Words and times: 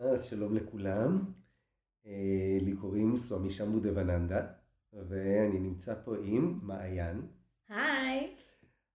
אז 0.00 0.24
שלום 0.24 0.54
לכולם, 0.54 1.24
אה, 2.06 2.58
לי 2.60 2.76
קוראים 2.76 3.16
סואמי 3.16 3.50
שמבו 3.50 3.78
דבננדה 3.78 4.46
ואני 4.92 5.60
נמצא 5.60 5.94
פה 6.04 6.16
עם 6.22 6.58
מעיין. 6.62 7.26
היי. 7.68 8.36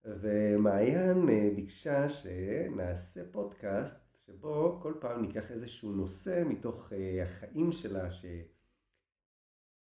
ומעיין 0.05 1.29
אה, 1.29 1.49
ביקשה 1.55 2.09
שנעשה 2.09 3.21
פודקאסט 3.31 3.99
שבו 4.19 4.79
כל 4.81 4.93
פעם 4.99 5.21
ניקח 5.21 5.51
איזשהו 5.51 5.91
נושא 5.91 6.43
מתוך 6.45 6.93
אה, 6.93 7.23
החיים 7.23 7.71
שלה 7.71 8.11
שהוא 8.11 8.31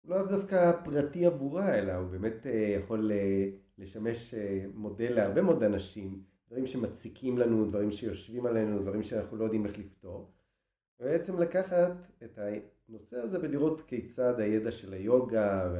לא 0.04 0.28
דווקא 0.28 0.72
פרטי 0.84 1.26
עבורה 1.26 1.76
אלא 1.76 1.94
הוא 1.94 2.10
באמת 2.10 2.46
יכול 2.78 3.12
לשמש 3.78 4.34
מודל 4.74 5.14
להרבה 5.14 5.42
מאוד 5.42 5.64
אנשים, 5.64 6.24
דברים 6.48 6.68
שמציקים 6.68 7.38
לנו, 7.38 7.66
דברים 7.66 7.92
שיושבים 7.92 8.46
עלינו, 8.46 8.82
דברים 8.82 9.04
שאנחנו 9.04 9.38
לא 9.38 9.44
יודעים 9.44 9.66
איך 9.66 9.80
לפתור. 9.80 10.33
ובעצם 11.00 11.40
לקחת 11.40 11.92
את 12.24 12.40
הנושא 12.90 13.18
הזה 13.18 13.38
ולראות 13.42 13.82
כיצד 13.82 14.40
הידע 14.40 14.72
של 14.72 14.94
היוגה 14.94 15.74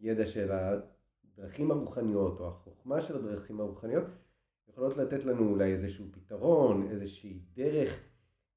והידע 0.00 0.26
של 0.26 0.50
הדרכים 0.52 1.70
הרוחניות 1.70 2.40
או 2.40 2.48
החוכמה 2.48 3.00
של 3.00 3.16
הדרכים 3.16 3.60
הרוחניות 3.60 4.04
יכולות 4.68 4.96
לתת 4.96 5.24
לנו 5.24 5.48
אולי 5.48 5.72
איזשהו 5.72 6.06
פתרון, 6.12 6.88
איזושהי 6.90 7.40
דרך 7.54 8.00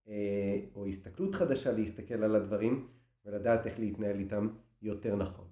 אה, 0.08 0.60
או 0.76 0.86
הסתכלות 0.86 1.36
חדשה 1.36 1.72
להסתכל 1.72 2.24
על 2.24 2.36
הדברים 2.36 2.88
ולדעת 3.26 3.66
איך 3.66 3.80
להתנהל 3.80 4.20
איתם 4.20 4.48
יותר 4.82 5.16
נכון. 5.16 5.48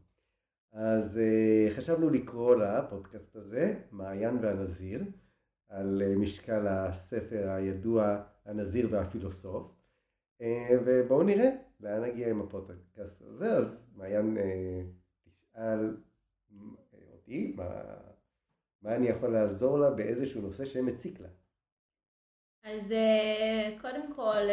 אז 0.72 1.18
אה, 1.18 1.68
חשבנו 1.72 2.10
לקרוא 2.10 2.56
לפודקאסט 2.56 3.36
הזה 3.36 3.80
מעיין 3.92 4.38
והנזיר 4.42 5.04
על 5.70 6.02
אה, 6.06 6.16
משקל 6.16 6.68
הספר 6.68 7.50
הידוע 7.50 8.24
הנזיר 8.46 8.88
והפילוסוף 8.92 9.77
ובואו 10.86 11.24
נראה 11.24 11.50
לאן 11.80 12.04
נגיע 12.04 12.30
עם 12.30 12.42
הפודקאסט 12.42 13.22
הזה, 13.22 13.52
אז 13.52 13.88
מעיין 13.96 14.38
אה, 14.38 14.82
תשאל 15.24 15.98
אה, 16.94 17.00
אותי 17.14 17.54
מה, 17.56 17.84
מה 18.82 18.96
אני 18.96 19.08
יכול 19.08 19.30
לעזור 19.30 19.80
לה 19.80 19.90
באיזשהו 19.90 20.42
נושא 20.42 20.66
שמציק 20.66 21.20
לה. 21.20 21.28
אז 22.64 22.94
קודם 23.82 24.14
כל 24.16 24.48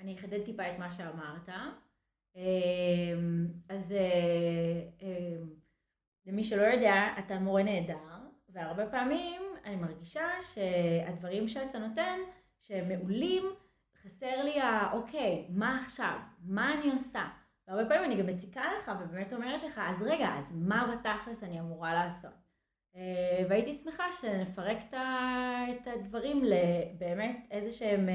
אני 0.00 0.14
אחדד 0.14 0.44
טיפה 0.44 0.62
את 0.62 0.78
מה 0.78 0.90
שאמרת. 0.90 1.48
אז 3.68 3.94
למי 6.26 6.44
שלא 6.44 6.62
יודע, 6.62 6.94
אתה 7.18 7.38
מורה 7.38 7.62
נהדר, 7.62 8.16
והרבה 8.48 8.90
פעמים 8.90 9.42
אני 9.64 9.76
מרגישה 9.76 10.26
שהדברים 10.42 11.48
שאתה 11.48 11.78
נותן, 11.78 12.18
שהם 12.60 12.88
מעולים, 12.88 13.44
חסר 14.06 14.44
לי 14.44 14.60
ה... 14.60 14.92
אוקיי, 14.92 15.46
מה 15.50 15.82
עכשיו? 15.84 16.18
מה 16.44 16.74
אני 16.74 16.92
עושה? 16.92 17.28
והרבה 17.68 17.88
פעמים 17.88 18.04
אני 18.04 18.22
גם 18.22 18.26
מציקה 18.26 18.62
לך 18.78 18.90
ובאמת 19.00 19.32
אומרת 19.32 19.62
לך, 19.62 19.80
אז 19.84 20.02
רגע, 20.02 20.28
אז 20.38 20.44
מה 20.54 20.96
בתכלס 20.96 21.42
אני 21.42 21.60
אמורה 21.60 21.94
לעשות? 21.94 22.32
אה, 22.96 23.46
והייתי 23.48 23.72
שמחה 23.72 24.04
שנפרק 24.12 24.78
את 24.90 25.86
הדברים 25.86 26.44
לבאמת 26.44 27.46
איזה 27.50 27.70
שהם 27.70 28.08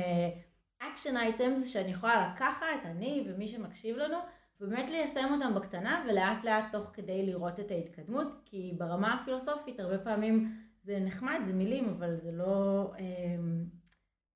אקשן 0.79 1.17
אה, 1.17 1.21
items 1.21 1.67
שאני 1.67 1.91
יכולה 1.91 2.33
לקחת, 2.33 2.85
אני 2.85 3.25
ומי 3.27 3.47
שמקשיב 3.47 3.97
לנו, 3.97 4.17
ובאמת 4.61 4.89
ליישם 4.89 5.29
אותם 5.33 5.55
בקטנה 5.55 6.05
ולאט 6.07 6.43
לאט 6.43 6.65
תוך 6.71 6.89
כדי 6.93 7.25
לראות 7.25 7.59
את 7.59 7.71
ההתקדמות, 7.71 8.27
כי 8.45 8.75
ברמה 8.77 9.13
הפילוסופית 9.13 9.79
הרבה 9.79 9.97
פעמים 9.97 10.57
זה 10.83 10.99
נחמד, 10.99 11.39
זה 11.45 11.53
מילים, 11.53 11.89
אבל 11.89 12.15
זה 12.15 12.31
לא... 12.31 12.91
אה, 12.99 13.35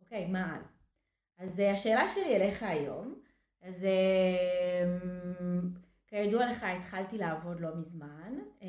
אוקיי, 0.01 0.27
מה 0.27 0.45
הלאה? 0.45 0.74
אז 1.37 1.59
אה, 1.59 1.71
השאלה 1.71 2.07
שלי 2.09 2.35
אליך 2.35 2.63
היום, 2.63 3.15
אז 3.61 3.85
אה, 3.85 4.97
כידוע 6.07 6.51
לך 6.51 6.63
התחלתי 6.63 7.17
לעבוד 7.17 7.59
לא 7.59 7.69
מזמן, 7.75 8.39
אה, 8.61 8.67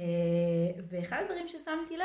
ואחד 0.89 1.17
הדברים 1.21 1.49
ששמתי 1.49 1.97
לב 1.97 2.05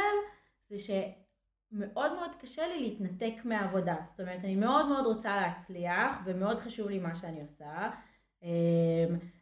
זה 0.69 0.77
שמאוד 0.77 2.13
מאוד 2.13 2.35
קשה 2.39 2.67
לי 2.67 2.79
להתנתק 2.79 3.45
מהעבודה, 3.45 3.95
זאת 4.05 4.19
אומרת 4.19 4.39
אני 4.43 4.55
מאוד 4.55 4.87
מאוד 4.89 5.05
רוצה 5.05 5.35
להצליח 5.35 6.21
ומאוד 6.25 6.59
חשוב 6.59 6.89
לי 6.89 6.99
מה 6.99 7.15
שאני 7.15 7.41
עושה, 7.41 7.89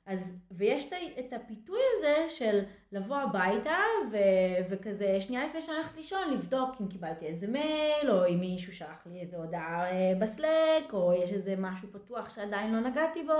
אז, 0.05 0.33
ויש 0.51 0.89
את 1.19 1.33
הפיתוי 1.33 1.79
הזה 1.97 2.29
של 2.29 2.59
לבוא 2.91 3.17
הביתה 3.17 3.77
ו, 4.11 4.17
וכזה 4.69 5.21
שנייה 5.21 5.47
לפני 5.47 5.61
שאני 5.61 5.77
הולכת 5.77 5.97
לישון 5.97 6.33
לבדוק 6.33 6.69
אם 6.81 6.87
קיבלתי 6.87 7.25
איזה 7.25 7.47
מייל 7.47 8.11
או 8.11 8.27
אם 8.27 8.39
מישהו 8.39 8.73
שלח 8.73 9.07
לי 9.07 9.21
איזה 9.21 9.37
הודעה 9.37 9.91
אה, 9.91 10.13
בסלק 10.19 10.93
או 10.93 11.13
יש 11.13 11.33
איזה 11.33 11.55
משהו 11.57 11.87
פתוח 11.91 12.29
שעדיין 12.35 12.73
לא 12.73 12.89
נגעתי 12.89 13.23
בו. 13.23 13.33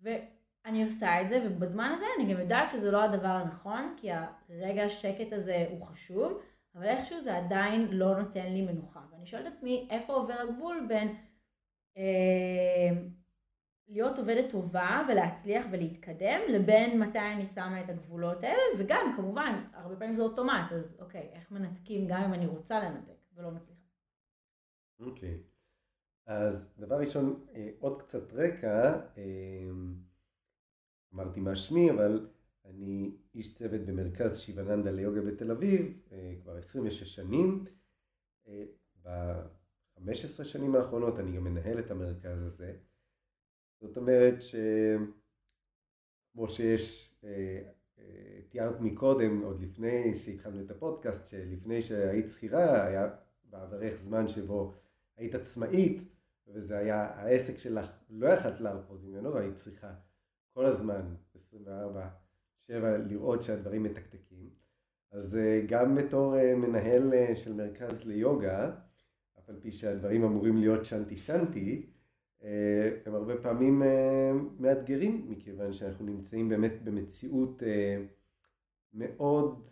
ואני 0.00 0.82
עושה 0.82 1.20
את 1.20 1.28
זה 1.28 1.42
ובזמן 1.44 1.92
הזה 1.96 2.04
אני 2.18 2.34
גם 2.34 2.40
יודעת 2.40 2.70
שזה 2.70 2.90
לא 2.90 3.02
הדבר 3.02 3.28
הנכון 3.28 3.94
כי 3.96 4.08
הרגע 4.12 4.82
השקט 4.84 5.32
הזה 5.32 5.66
הוא 5.70 5.86
חשוב 5.86 6.40
אבל 6.74 6.84
איכשהו 6.84 7.20
זה 7.20 7.36
עדיין 7.36 7.88
לא 7.90 8.16
נותן 8.16 8.52
לי 8.52 8.62
מנוחה. 8.62 9.00
ואני 9.12 9.26
שואלת 9.26 9.46
את 9.46 9.52
עצמי 9.52 9.88
איפה 9.90 10.12
עובר 10.12 10.34
הגבול 10.34 10.86
בין 10.88 11.14
אה, 11.96 12.02
להיות 13.88 14.18
עובדת 14.18 14.50
טובה 14.50 15.06
ולהצליח 15.08 15.66
ולהתקדם 15.72 16.40
לבין 16.48 17.00
מתי 17.00 17.18
אני 17.18 17.44
שמה 17.44 17.80
את 17.84 17.88
הגבולות 17.88 18.42
האלה 18.42 18.62
וגם 18.78 19.12
כמובן 19.16 19.64
הרבה 19.72 19.96
פעמים 19.96 20.14
זה 20.14 20.22
אוטומט 20.22 20.72
אז 20.72 20.96
אוקיי 20.98 21.30
איך 21.32 21.52
מנתקים 21.52 22.06
גם 22.08 22.22
אם 22.22 22.34
אני 22.34 22.46
רוצה 22.46 22.78
לנתק 22.78 23.18
ולא 23.34 23.50
מצליחה. 23.50 23.80
אוקיי. 25.00 25.38
אז 26.26 26.74
דבר 26.78 26.98
ראשון 26.98 27.46
אה, 27.54 27.70
עוד 27.78 28.02
קצת 28.02 28.32
רקע 28.32 29.00
אה, 29.18 29.70
אמרתי 31.14 31.40
מה 31.40 31.56
שמי 31.56 31.90
אבל 31.90 32.28
אני 32.64 33.16
איש 33.34 33.54
צוות 33.54 33.80
במרכז 33.80 34.38
שיבננדה 34.38 34.90
ליוגה 34.90 35.20
בתל 35.20 35.50
אביב 35.50 36.00
אה, 36.12 36.34
כבר 36.42 36.56
26 36.56 37.14
שנים. 37.14 37.64
ב-15 39.02 40.44
שנים 40.44 40.74
האחרונות 40.74 41.18
אני 41.18 41.36
גם 41.36 41.44
מנהל 41.44 41.78
את 41.78 41.90
המרכז 41.90 42.42
הזה 42.42 42.76
זאת 43.80 43.96
אומרת 43.96 44.34
שכמו 44.42 46.48
שיש, 46.48 47.14
אה, 47.24 47.62
אה, 47.98 48.40
תיארת 48.48 48.80
מקודם, 48.80 49.42
עוד 49.42 49.60
לפני 49.60 50.14
שהתחלנו 50.14 50.64
את 50.64 50.70
הפודקאסט, 50.70 51.28
שלפני 51.28 51.82
שהיית 51.82 52.28
שכירה, 52.28 52.86
היה 52.86 53.08
בעברך 53.44 53.94
זמן 53.94 54.28
שבו 54.28 54.74
היית 55.16 55.34
עצמאית, 55.34 56.02
וזה 56.48 56.78
היה 56.78 57.02
העסק 57.02 57.58
שלך, 57.58 57.90
לא 58.10 58.28
יכלת 58.28 58.60
להרפות 58.60 59.04
ממנו, 59.04 59.36
היית 59.36 59.56
צריכה 59.56 59.94
כל 60.54 60.66
הזמן, 60.66 61.14
24-7, 61.34 61.38
לראות 63.08 63.42
שהדברים 63.42 63.82
מתקתקים. 63.82 64.50
אז 65.10 65.36
אה, 65.36 65.60
גם 65.68 65.94
בתור 65.94 66.54
מנהל 66.56 67.34
של 67.34 67.52
מרכז 67.52 68.04
ליוגה, 68.04 68.70
אף 69.38 69.48
על 69.48 69.56
פי 69.60 69.72
שהדברים 69.72 70.24
אמורים 70.24 70.56
להיות 70.56 70.84
שנטי 70.84 71.16
שנטי, 71.16 71.86
הם 73.06 73.14
הרבה 73.14 73.36
פעמים 73.42 73.82
אה, 73.82 74.32
מאתגרים, 74.58 75.30
מכיוון 75.30 75.72
שאנחנו 75.72 76.04
נמצאים 76.04 76.48
באמת 76.48 76.82
במציאות 76.84 77.62
אה, 77.62 78.04
מאוד 78.92 79.68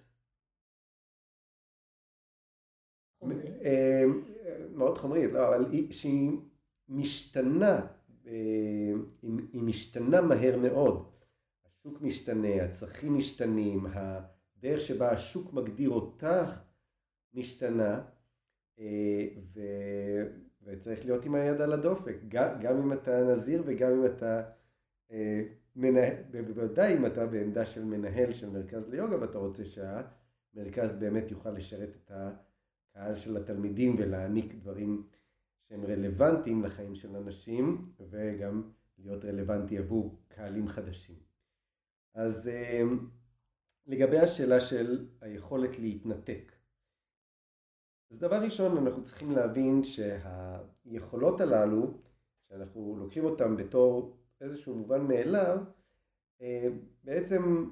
מאוד 4.75 4.99
חומרית, 4.99 5.33
לא, 5.33 5.49
אבל 5.49 5.93
שהיא 5.93 6.31
משתנה, 6.89 7.87
היא 9.23 9.63
משתנה 9.63 10.23
מהר 10.23 10.59
מאוד. 10.59 11.13
השוק 11.65 12.03
משתנה, 12.03 12.65
הצרכים 12.65 13.17
משתנים, 13.19 13.87
הדרך 13.87 14.81
שבה 14.81 15.11
השוק 15.11 15.53
מגדיר 15.53 15.91
אותך 15.91 16.61
משתנה, 17.35 18.05
ו... 19.55 19.61
וצריך 20.65 21.05
להיות 21.05 21.25
עם 21.25 21.35
היד 21.35 21.61
על 21.61 21.73
הדופק, 21.73 22.17
גם, 22.29 22.61
גם 22.61 22.77
אם 22.77 22.93
אתה 22.93 23.25
נזיר 23.33 23.63
וגם 23.67 23.93
אם 23.93 24.07
אתה 24.07 24.43
אה, 25.11 25.43
מנהל, 25.77 26.15
בוודאי 26.31 26.97
אם 26.97 27.07
אתה 27.07 27.27
בעמדה 27.27 27.67
של 27.67 27.85
מנהל 27.85 28.33
של 28.33 28.51
מרכז 28.51 28.89
ליוגה 28.89 29.21
ואתה 29.21 29.39
רוצה 29.39 29.63
שהמרכז 29.65 30.97
באמת 30.97 31.31
יוכל 31.31 31.51
לשרת 31.51 31.97
את 31.97 32.11
הקהל 32.15 33.15
של 33.15 33.37
התלמידים 33.37 33.97
ולהעניק 33.99 34.55
דברים 34.55 35.07
שהם 35.69 35.85
רלוונטיים 35.85 36.65
לחיים 36.65 36.95
של 36.95 37.17
אנשים 37.17 37.93
וגם 38.11 38.63
להיות 38.99 39.25
רלוונטי 39.25 39.79
עבור 39.79 40.19
קהלים 40.29 40.69
חדשים. 40.69 41.17
אז 42.15 42.49
אה, 42.49 42.83
לגבי 43.87 44.19
השאלה 44.19 44.61
של 44.61 45.07
היכולת 45.21 45.79
להתנתק 45.79 46.53
אז 48.13 48.19
דבר 48.19 48.37
ראשון 48.37 48.77
אנחנו 48.77 49.03
צריכים 49.03 49.31
להבין 49.31 49.83
שהיכולות 49.85 51.41
הללו, 51.41 51.95
שאנחנו 52.49 52.97
לוקחים 52.99 53.25
אותן 53.25 53.57
בתור 53.57 54.17
איזשהו 54.41 54.75
מובן 54.75 55.07
מאליו, 55.07 55.59
אה, 56.43 56.69
בעצם 57.05 57.71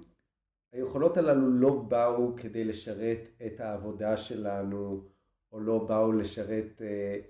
היכולות 0.73 1.17
הללו 1.17 1.51
לא 1.51 1.83
באו 1.89 2.37
כדי 2.37 2.65
לשרת 2.65 3.19
את 3.47 3.61
העבודה 3.61 4.17
שלנו, 4.17 5.05
או 5.53 5.61
לא 5.61 5.79
באו 5.79 6.13
לשרת 6.13 6.83
אה, 6.83 7.21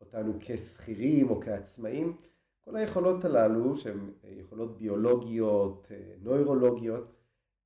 אותנו 0.00 0.32
כשכירים 0.40 1.30
או 1.30 1.40
כעצמאים. 1.40 2.16
כל 2.60 2.76
היכולות 2.76 3.24
הללו, 3.24 3.76
שהן 3.76 4.10
יכולות 4.24 4.78
ביולוגיות, 4.78 5.88
נוירולוגיות, 6.22 7.12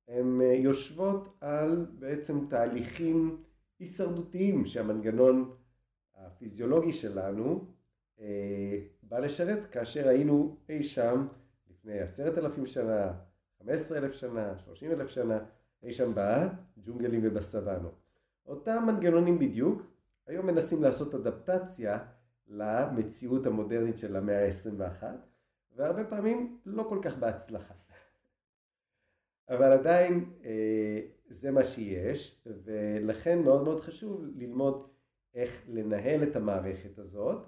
הן 0.07 0.41
יושבות 0.41 1.37
על 1.41 1.85
בעצם 1.99 2.47
תהליכים 2.49 3.43
הישרדותיים 3.81 4.65
שהמנגנון 4.65 5.51
הפיזיולוגי 6.15 6.93
שלנו 6.93 7.65
בא 9.03 9.19
לשרת 9.19 9.65
כאשר 9.65 10.07
היינו 10.07 10.57
אי 10.69 10.83
שם 10.83 11.27
לפני 11.69 11.99
עשרת 11.99 12.37
אלפים 12.37 12.65
שנה, 12.65 13.13
חמש 13.59 13.69
עשרה 13.69 13.97
אלף 13.97 14.13
שנה, 14.13 14.57
שלושים 14.57 14.91
אלף 14.91 15.07
שנה, 15.07 15.39
אי 15.83 15.93
שם 15.93 16.11
בג'ונגלים 16.15 17.21
ובסוואנות. 17.23 18.01
אותם 18.45 18.83
מנגנונים 18.87 19.39
בדיוק, 19.39 19.81
היום 20.27 20.47
מנסים 20.47 20.83
לעשות 20.83 21.15
אדפטציה 21.15 21.99
למציאות 22.47 23.45
המודרנית 23.45 23.97
של 23.97 24.15
המאה 24.15 24.45
ה-21, 24.45 25.03
והרבה 25.75 26.03
פעמים 26.03 26.59
לא 26.65 26.85
כל 26.89 26.99
כך 27.03 27.17
בהצלחה. 27.17 27.73
אבל 29.49 29.71
עדיין 29.71 30.33
אה, 30.43 31.01
זה 31.29 31.51
מה 31.51 31.63
שיש, 31.63 32.41
ולכן 32.45 33.39
מאוד 33.43 33.63
מאוד 33.63 33.81
חשוב 33.81 34.25
ללמוד 34.35 34.87
איך 35.33 35.65
לנהל 35.67 36.23
את 36.23 36.35
המערכת 36.35 36.99
הזאת, 36.99 37.45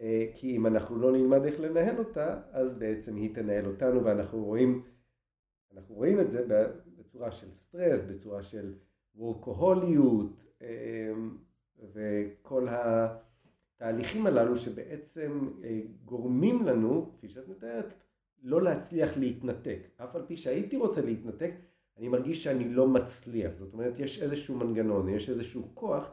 אה, 0.00 0.26
כי 0.34 0.56
אם 0.56 0.66
אנחנו 0.66 0.98
לא 0.98 1.12
נלמד 1.12 1.44
איך 1.44 1.60
לנהל 1.60 1.98
אותה, 1.98 2.40
אז 2.50 2.78
בעצם 2.78 3.16
היא 3.16 3.34
תנהל 3.34 3.66
אותנו, 3.66 4.04
ואנחנו 4.04 4.44
רואים, 4.44 4.84
אנחנו 5.74 5.94
רואים 5.94 6.20
את 6.20 6.30
זה 6.30 6.46
בצורה 6.96 7.30
של 7.30 7.54
סטרס, 7.54 8.02
בצורה 8.02 8.42
של 8.42 8.74
וורקוהוליות, 9.14 10.44
אה, 10.62 11.12
וכל 11.92 12.68
התהליכים 12.70 14.26
הללו 14.26 14.56
שבעצם 14.56 15.50
אה, 15.64 15.80
גורמים 16.04 16.66
לנו, 16.66 17.12
כפי 17.12 17.28
שאת 17.28 17.48
מתארת, 17.48 17.94
לא 18.42 18.62
להצליח 18.62 19.16
להתנתק. 19.16 19.78
אף 19.96 20.16
על 20.16 20.22
פי 20.26 20.36
שהייתי 20.36 20.76
רוצה 20.76 21.02
להתנתק, 21.02 21.50
אני 21.98 22.08
מרגיש 22.08 22.44
שאני 22.44 22.68
לא 22.68 22.88
מצליח. 22.88 23.52
זאת 23.58 23.72
אומרת, 23.72 23.98
יש 23.98 24.22
איזשהו 24.22 24.56
מנגנון, 24.56 25.08
יש 25.08 25.30
איזשהו 25.30 25.70
כוח 25.74 26.10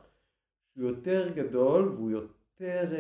שהוא 0.73 0.89
יותר 0.89 1.33
גדול 1.35 1.89
והוא 1.89 2.11
יותר 2.11 2.93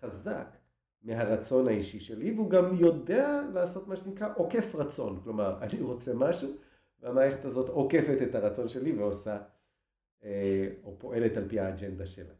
חזק 0.00 0.56
מהרצון 1.02 1.68
האישי 1.68 2.00
שלי, 2.00 2.32
והוא 2.32 2.50
גם 2.50 2.74
יודע 2.74 3.42
לעשות 3.54 3.88
מה 3.88 3.96
שנקרא 3.96 4.28
עוקף 4.36 4.74
רצון. 4.74 5.20
כלומר, 5.24 5.58
אני 5.62 5.80
רוצה 5.80 6.14
משהו, 6.14 6.50
והמערכת 7.00 7.44
הזאת 7.44 7.68
עוקפת 7.68 8.18
את 8.22 8.34
הרצון 8.34 8.68
שלי 8.68 8.92
ועושה 8.92 9.38
אה, 10.24 10.68
או 10.84 10.98
פועלת 10.98 11.36
על 11.36 11.48
פי 11.48 11.60
האג'נדה 11.60 12.06
שלה. 12.06 12.34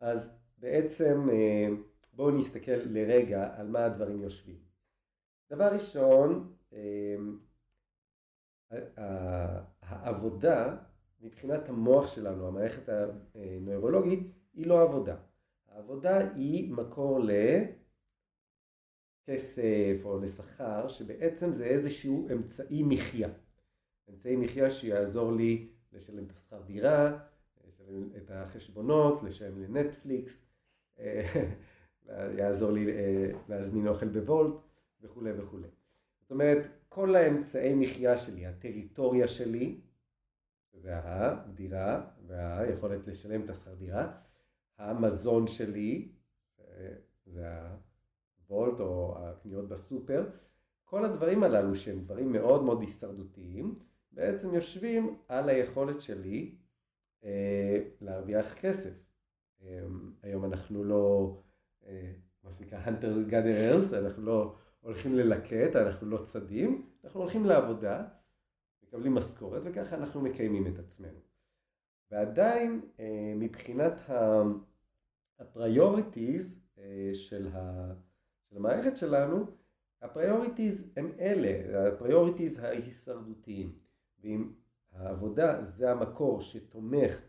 אז 0.00 0.30
בעצם 0.58 1.28
אה, 1.32 1.68
בואו 2.20 2.30
נסתכל 2.30 2.72
לרגע 2.72 3.54
על 3.56 3.68
מה 3.68 3.84
הדברים 3.84 4.22
יושבים. 4.22 4.58
דבר 5.50 5.74
ראשון, 5.74 6.54
אה, 6.72 7.16
העבודה 9.82 10.76
מבחינת 11.20 11.68
המוח 11.68 12.14
שלנו, 12.14 12.48
המערכת 12.48 12.88
הנוירולוגית, 13.34 14.20
היא 14.52 14.66
לא 14.66 14.82
עבודה. 14.82 15.16
העבודה 15.68 16.32
היא 16.34 16.72
מקור 16.72 17.20
לכסף 19.28 20.00
או 20.04 20.20
לשכר, 20.20 20.88
שבעצם 20.88 21.52
זה 21.52 21.64
איזשהו 21.64 22.28
אמצעי 22.32 22.82
מחיה. 22.82 23.28
אמצעי 24.10 24.36
מחיה 24.36 24.70
שיעזור 24.70 25.32
לי 25.32 25.68
לשלם 25.92 26.24
את 26.24 26.32
השכר 26.32 26.62
דירה, 26.62 27.18
לשלם 27.66 28.08
את 28.16 28.30
החשבונות, 28.30 29.22
לשלם 29.22 29.62
לנטפליקס, 29.62 30.46
יעזור 32.08 32.72
לי 32.72 32.92
אה, 32.92 33.30
להזמין 33.48 33.88
אוכל 33.88 34.08
בוולט 34.08 34.54
וכולי 35.02 35.32
וכולי. 35.32 35.68
זאת 36.20 36.30
אומרת, 36.30 36.66
כל 36.88 37.16
האמצעי 37.16 37.74
מחיה 37.74 38.18
שלי, 38.18 38.46
הטריטוריה 38.46 39.28
שלי, 39.28 39.80
זה 40.72 40.92
הדירה 40.94 42.06
והיכולת 42.26 43.06
לשלם 43.06 43.44
את 43.44 43.50
השכר 43.50 43.74
דירה, 43.74 44.12
המזון 44.78 45.46
שלי, 45.46 46.12
זה 47.26 47.46
הוולט 48.48 48.80
או 48.80 49.16
הקניות 49.18 49.68
בסופר, 49.68 50.26
כל 50.84 51.04
הדברים 51.04 51.42
הללו 51.42 51.76
שהם 51.76 52.00
דברים 52.00 52.32
מאוד 52.32 52.62
מאוד 52.62 52.80
הישרדותיים, 52.80 53.78
בעצם 54.12 54.54
יושבים 54.54 55.18
על 55.28 55.48
היכולת 55.48 56.00
שלי 56.00 56.54
אה, 57.24 57.82
להרוויח 58.00 58.54
כסף. 58.54 58.92
אה, 59.62 59.80
היום 60.22 60.44
אנחנו 60.44 60.84
לא, 60.84 61.36
מה 62.44 62.52
שנקרא 62.52 62.78
hunter 62.84 63.30
gatherers, 63.30 63.96
אנחנו 63.96 64.22
לא 64.22 64.54
הולכים 64.80 65.14
ללקט, 65.14 65.76
אנחנו 65.76 66.06
לא 66.06 66.18
צדים, 66.24 66.90
אנחנו 67.04 67.20
הולכים 67.20 67.46
לעבודה, 67.46 68.04
מקבלים 68.82 69.14
משכורת 69.14 69.62
וככה 69.64 69.96
אנחנו 69.96 70.20
מקיימים 70.20 70.66
את 70.66 70.78
עצמנו. 70.78 71.18
ועדיין 72.10 72.80
אה, 73.00 73.32
מבחינת 73.36 73.92
ה 75.38 75.49
priorities 75.49 76.60
אה, 76.78 77.10
של, 77.14 77.48
המערכת 78.52 78.96
שלנו, 78.96 79.46
ה 80.02 80.10
priorities 80.10 80.92
הם 80.96 81.12
אלה, 81.20 81.88
ה 81.88 81.94
priorities 81.94 82.58
ההישרדותיים. 82.58 83.78
ואם 84.18 84.52
העבודה 84.92 85.64
זה 85.64 85.90
המקור 85.90 86.40
שתומך 86.40 87.20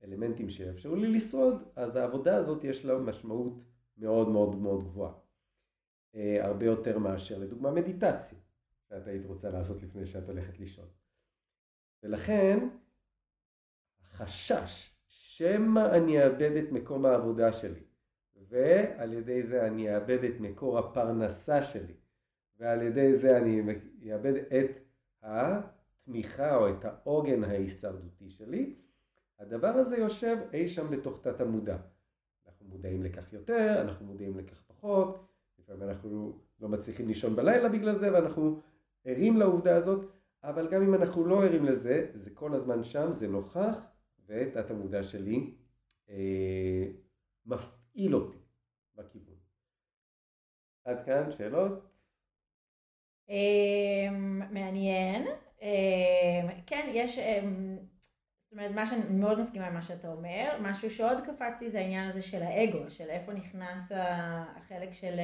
באלמנטים 0.00 0.50
שיאפשרו 0.50 0.96
לי 0.96 1.08
לשרוד, 1.08 1.62
אז 1.76 1.96
העבודה 1.96 2.36
הזאת 2.36 2.64
יש 2.64 2.84
לה 2.84 2.98
משמעות 2.98 3.62
מאוד 3.98 4.28
מאוד 4.28 4.54
מאוד 4.54 4.84
גבוהה. 4.84 5.12
אה, 6.14 6.46
הרבה 6.46 6.66
יותר 6.66 6.98
מאשר 6.98 7.38
לדוגמה 7.38 7.70
מדיטציה, 7.70 8.38
שאת 8.88 9.06
היית 9.06 9.26
רוצה 9.26 9.50
לעשות 9.50 9.82
לפני 9.82 10.06
שאת 10.06 10.28
הולכת 10.28 10.58
לישון. 10.58 10.88
ולכן 12.02 12.68
החשש 14.00 14.96
שמא 15.08 15.96
אני 15.96 16.24
אאבד 16.24 16.56
את 16.56 16.72
מקום 16.72 17.06
העבודה 17.06 17.52
שלי, 17.52 17.80
ועל 18.48 19.12
ידי 19.12 19.42
זה 19.42 19.66
אני 19.66 19.96
אאבד 19.96 20.24
את 20.24 20.40
מקור 20.40 20.78
הפרנסה 20.78 21.62
שלי, 21.62 21.94
ועל 22.58 22.82
ידי 22.82 23.18
זה 23.18 23.38
אני 23.38 24.12
אאבד 24.14 24.34
את 24.36 24.80
התמיכה 25.22 26.56
או 26.56 26.68
את 26.68 26.84
העוגן 26.84 27.44
ההישרדותי 27.44 28.30
שלי, 28.30 28.74
הדבר 29.38 29.68
הזה 29.68 29.96
יושב 29.96 30.36
אי 30.52 30.68
שם 30.68 30.90
בתוך 30.90 31.18
תת 31.22 31.40
המודע. 31.40 31.76
אנחנו 32.46 32.66
מודעים 32.66 33.02
לכך 33.02 33.32
יותר, 33.32 33.80
אנחנו 33.80 34.06
מודעים 34.06 34.38
לכך 34.38 34.62
פחות, 34.66 35.26
לפעמים 35.58 35.82
אנחנו 35.82 36.38
לא 36.60 36.68
מצליחים 36.68 37.08
לישון 37.08 37.36
בלילה 37.36 37.68
בגלל 37.68 37.98
זה 37.98 38.12
ואנחנו 38.12 38.60
ערים 39.04 39.36
לעובדה 39.36 39.76
הזאת, 39.76 40.10
אבל 40.42 40.68
גם 40.68 40.82
אם 40.82 40.94
אנחנו 40.94 41.24
לא 41.24 41.44
ערים 41.44 41.64
לזה, 41.64 42.10
זה 42.14 42.30
כל 42.30 42.54
הזמן 42.54 42.84
שם, 42.84 43.12
זה 43.12 43.28
נוכח, 43.28 43.86
ותת 44.26 44.70
המודע 44.70 45.02
שלי 45.02 45.54
אה, 46.08 46.86
מפעיל 47.46 48.14
אותי 48.14 48.38
בכיוון. 48.94 49.36
עד 50.84 51.04
כאן 51.06 51.30
שאלות? 51.30 51.72
אה, 53.30 54.10
מעניין. 54.50 55.26
אה, 55.62 56.60
כן, 56.66 56.90
יש, 56.94 57.18
אה, 57.18 57.42
אומרת, 58.56 58.74
מה 58.74 58.86
שאני 58.86 59.02
מאוד 59.10 59.38
מסכימה 59.38 59.66
עם 59.66 59.74
מה 59.74 59.82
שאתה 59.82 60.08
אומר, 60.08 60.58
משהו 60.60 60.90
שעוד 60.90 61.18
קפץ 61.24 61.60
לי 61.60 61.70
זה 61.70 61.78
העניין 61.78 62.08
הזה 62.08 62.22
של 62.22 62.42
האגו, 62.42 62.90
של 62.90 63.10
איפה 63.10 63.32
נכנס 63.32 63.92
החלק 64.56 64.92
של 64.92 65.18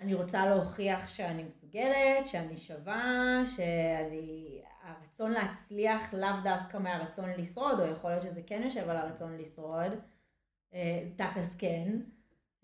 אני 0.00 0.14
רוצה 0.14 0.46
להוכיח 0.46 1.08
שאני 1.08 1.44
מסוגלת, 1.44 2.26
שאני 2.26 2.56
שווה, 2.56 3.42
שאני... 3.56 4.60
הרצון 4.82 5.30
להצליח 5.30 6.14
לאו 6.14 6.28
דווקא 6.44 6.76
מהרצון 6.76 7.30
לשרוד, 7.38 7.80
או 7.80 7.86
יכול 7.86 8.10
להיות 8.10 8.22
שזה 8.22 8.40
כן 8.46 8.62
יושב 8.64 8.88
על 8.88 8.96
הרצון 8.96 9.36
לשרוד, 9.36 9.92
אה, 10.74 11.08
תכלס 11.16 11.56
כן, 11.58 12.00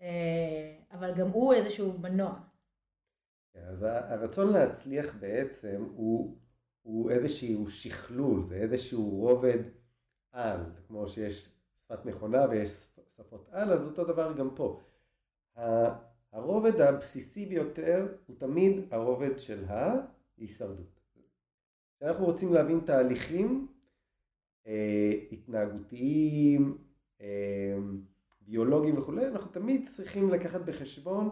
אה, 0.01 0.75
אבל 0.91 1.13
גם 1.13 1.29
הוא 1.29 1.53
איזשהו 1.53 1.99
מנוע. 1.99 2.39
כן, 3.53 3.63
אז 3.69 3.83
הרצון 3.83 4.53
להצליח 4.53 5.15
בעצם 5.19 5.85
הוא, 5.95 6.37
הוא 6.81 7.11
איזשהו 7.11 7.69
שכלול, 7.69 8.43
זה 8.47 8.55
איזשהו 8.55 9.09
רובד 9.09 9.59
על, 10.37 10.59
כמו 10.87 11.07
שיש 11.07 11.49
שפת 11.77 12.05
מכונה 12.05 12.45
ויש 12.49 12.87
שפות 13.15 13.49
על, 13.51 13.73
אז 13.73 13.87
אותו 13.87 14.03
דבר 14.03 14.33
גם 14.37 14.55
פה. 14.55 14.81
הרובד 16.31 16.81
הבסיסי 16.81 17.45
ביותר 17.45 18.15
הוא 18.27 18.35
תמיד 18.39 18.93
הרובד 18.93 19.39
של 19.39 19.65
ההישרדות. 19.67 20.99
כשאנחנו 21.95 22.25
רוצים 22.25 22.53
להבין 22.53 22.79
תהליכים 22.85 23.67
אה, 24.67 25.11
התנהגותיים, 25.31 26.77
אה, 27.21 27.77
ביולוגיים 28.41 28.97
וכולי, 28.97 29.27
אנחנו 29.27 29.51
תמיד 29.51 29.89
צריכים 29.95 30.29
לקחת 30.29 30.61
בחשבון 30.61 31.29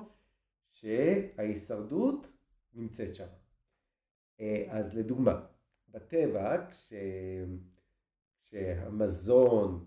שההישרדות 0.72 2.32
נמצאת 2.74 3.16
שם. 3.16 3.28
אה, 4.40 4.66
אז 4.70 4.98
לדוגמה, 4.98 5.46
בטבע, 5.90 6.68
כש... 6.72 6.94
כשהמזון, 8.56 9.86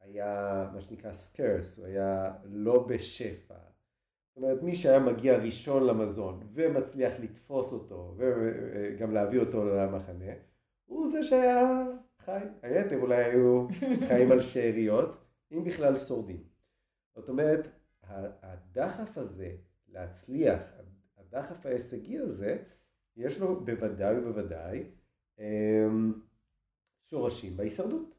היה 0.00 0.70
מה 0.74 0.80
שנקרא 0.80 1.12
סקרס, 1.12 1.78
הוא 1.78 1.86
היה 1.86 2.32
לא 2.44 2.86
בשפע. 2.86 3.54
זאת 3.54 4.36
אומרת, 4.36 4.62
מי 4.62 4.76
שהיה 4.76 4.98
מגיע 4.98 5.38
ראשון 5.38 5.86
למזון 5.86 6.40
ומצליח 6.52 7.12
לתפוס 7.20 7.72
אותו 7.72 8.14
וגם 8.16 9.12
להביא 9.12 9.40
אותו 9.40 9.64
למחנה, 9.64 10.32
הוא 10.84 11.08
זה 11.12 11.24
שהיה 11.24 11.86
חי. 12.18 12.40
היתר 12.62 13.00
אולי 13.00 13.24
היו 13.24 13.66
חיים 14.08 14.32
על 14.32 14.40
שאריות, 14.40 15.24
אם 15.52 15.64
בכלל 15.64 15.96
שורדים. 15.96 16.42
זאת 17.14 17.28
אומרת, 17.28 17.68
הדחף 18.42 19.18
הזה 19.18 19.50
להצליח, 19.88 20.60
הדחף 21.18 21.66
ההישגי 21.66 22.18
הזה, 22.18 22.58
יש 23.16 23.38
לו 23.38 23.64
בוודאי 23.64 24.18
ובוודאי 24.18 24.84
אמ, 25.38 26.12
שורשים 27.10 27.56
בהישרדות. 27.56 28.14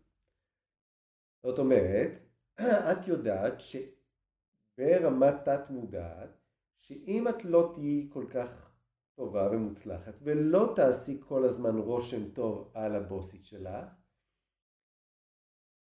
זאת 1.44 1.60
אומרת, 1.60 2.12
את 2.92 3.08
יודעת 3.08 3.54
שברמת 3.60 5.34
תת 5.46 5.70
מודעת, 5.70 6.30
שאם 6.78 7.28
את 7.28 7.46
לא 7.46 7.72
תהיי 7.76 8.08
כל 8.10 8.26
כך 8.30 8.72
טובה 9.16 9.50
ומוצלחת 9.52 10.14
ולא 10.22 10.74
תעשי 10.76 11.22
כל 11.28 11.46
הזמן 11.46 11.78
רושם 11.78 12.30
טוב 12.32 12.72
על 12.74 12.96
הבוסית 12.96 13.46
שלך, 13.46 13.86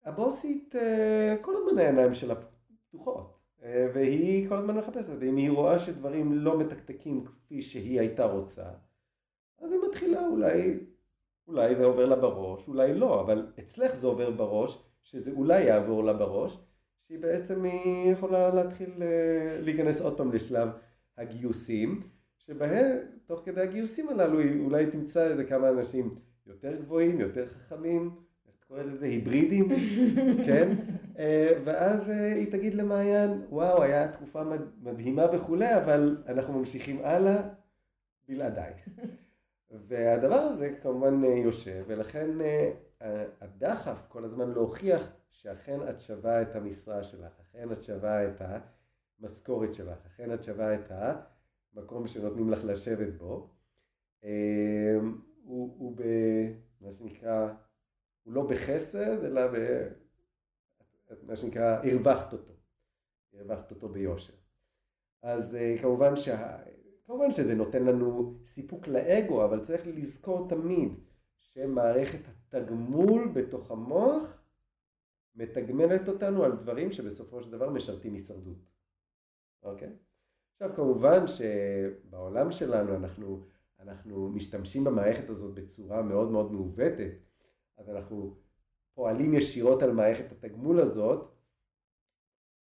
הבוסית 0.03 0.75
אה, 0.75 1.35
כל 1.41 1.55
הזמן 1.55 1.77
העיניים 1.77 2.13
שלה 2.13 2.35
פתוחות 2.87 3.39
אה, 3.63 3.87
והיא 3.93 4.49
כל 4.49 4.55
הזמן 4.55 4.77
מחפשת 4.77 5.13
ואם 5.19 5.35
היא 5.35 5.51
רואה 5.51 5.79
שדברים 5.79 6.33
לא 6.33 6.59
מתקתקים 6.59 7.25
כפי 7.25 7.61
שהיא 7.61 7.99
הייתה 7.99 8.25
רוצה 8.25 8.69
אז 9.59 9.71
היא 9.71 9.79
מתחילה 9.89 10.27
אולי, 10.27 10.79
אולי 11.51 11.75
זה 11.75 11.85
עובר 11.85 12.05
לה 12.05 12.15
בראש, 12.15 12.67
אולי 12.67 12.93
לא, 12.93 13.21
אבל 13.21 13.47
אצלך 13.59 13.95
זה 13.95 14.07
עובר 14.07 14.31
בראש 14.31 14.83
שזה 15.03 15.31
אולי 15.31 15.63
יעבור 15.63 16.03
לה 16.03 16.13
בראש 16.13 16.59
שהיא 17.07 17.19
בעצם 17.19 17.63
היא 17.63 18.11
יכולה 18.11 18.49
להתחיל 18.53 18.89
אה, 19.01 19.61
להיכנס 19.61 20.01
עוד 20.01 20.17
פעם 20.17 20.31
לשלב 20.31 20.69
הגיוסים 21.17 22.01
שבהם 22.37 22.97
תוך 23.25 23.41
כדי 23.45 23.61
הגיוסים 23.61 24.09
הללו 24.09 24.39
אולי 24.63 24.85
תמצא 24.85 25.23
איזה 25.27 25.43
כמה 25.43 25.69
אנשים 25.69 26.15
יותר 26.47 26.75
גבוהים, 26.75 27.19
יותר 27.19 27.47
חכמים 27.47 28.15
קוראת 28.71 28.85
לזה 28.85 29.05
היברידים, 29.05 29.69
כן? 30.47 30.69
אה, 31.19 31.49
ואז 31.63 32.09
אה, 32.09 32.33
היא 32.33 32.51
תגיד 32.51 32.73
למעיין, 32.73 33.41
וואו, 33.49 33.83
היה 33.83 34.07
תקופה 34.07 34.43
מדהימה 34.81 35.25
וכולי, 35.33 35.77
אבל 35.77 36.17
אנחנו 36.27 36.59
ממשיכים 36.59 36.99
הלאה 37.03 37.41
בלעדייך. 38.29 38.89
והדבר 39.71 40.35
הזה 40.39 40.75
כמובן 40.81 41.23
אה, 41.23 41.29
יושב, 41.29 41.83
ולכן 41.87 42.29
הדחף 43.41 44.05
כל 44.07 44.25
הזמן 44.25 44.51
להוכיח 44.51 45.11
שאכן 45.31 45.89
את 45.89 45.99
שווה 45.99 46.41
את 46.41 46.55
המשרה 46.55 47.03
שלך, 47.03 47.31
אכן 47.41 47.71
את 47.71 47.83
שווה 47.83 48.27
את 48.27 48.41
המשכורת 49.19 49.73
שלך, 49.73 50.05
אכן 50.05 50.33
את 50.33 50.43
שווה 50.43 50.75
את 50.75 50.91
המקום 51.75 52.07
שנותנים 52.07 52.49
לך 52.49 52.59
לשבת 52.63 53.13
בו, 53.13 53.49
הוא, 55.43 55.75
הוא 55.77 55.97
במה 55.97 56.91
שנקרא 56.91 57.53
הוא 58.23 58.33
לא 58.33 58.47
בחסד, 58.47 59.23
אלא 59.23 59.47
ב... 59.47 59.87
מה 61.23 61.35
שנקרא, 61.35 61.81
הרווחת 61.83 62.33
אותו. 62.33 62.53
הרווחת 63.33 63.71
אותו 63.71 63.89
ביושר. 63.89 64.33
אז 65.21 65.55
אה, 65.55 65.75
כמובן, 65.81 66.15
שה... 66.15 66.57
כמובן 67.11 67.31
שזה 67.31 67.55
נותן 67.55 67.83
לנו 67.83 68.39
סיפוק 68.45 68.87
לאגו, 68.87 69.45
אבל 69.45 69.65
צריך 69.65 69.81
לזכור 69.87 70.49
תמיד 70.49 70.91
שמערכת 71.39 72.19
התגמול 72.27 73.31
בתוך 73.33 73.71
המוח 73.71 74.43
מתגמלת 75.35 76.07
אותנו 76.07 76.43
על 76.43 76.51
דברים 76.51 76.91
שבסופו 76.91 77.43
של 77.43 77.51
דבר 77.51 77.69
משרתים 77.69 78.13
הישרדות. 78.13 78.57
אוקיי? 79.63 79.89
עכשיו 80.53 80.75
כמובן 80.75 81.27
שבעולם 81.27 82.51
שלנו 82.51 82.95
אנחנו, 82.95 83.45
אנחנו 83.79 84.29
משתמשים 84.29 84.83
במערכת 84.83 85.29
הזאת 85.29 85.53
בצורה 85.53 86.01
מאוד 86.01 86.31
מאוד 86.31 86.51
מעוותת. 86.51 87.11
אז 87.77 87.89
אנחנו 87.89 88.35
פועלים 88.93 89.33
ישירות 89.33 89.83
על 89.83 89.91
מערכת 89.91 90.31
התגמול 90.31 90.79
הזאת, 90.79 91.31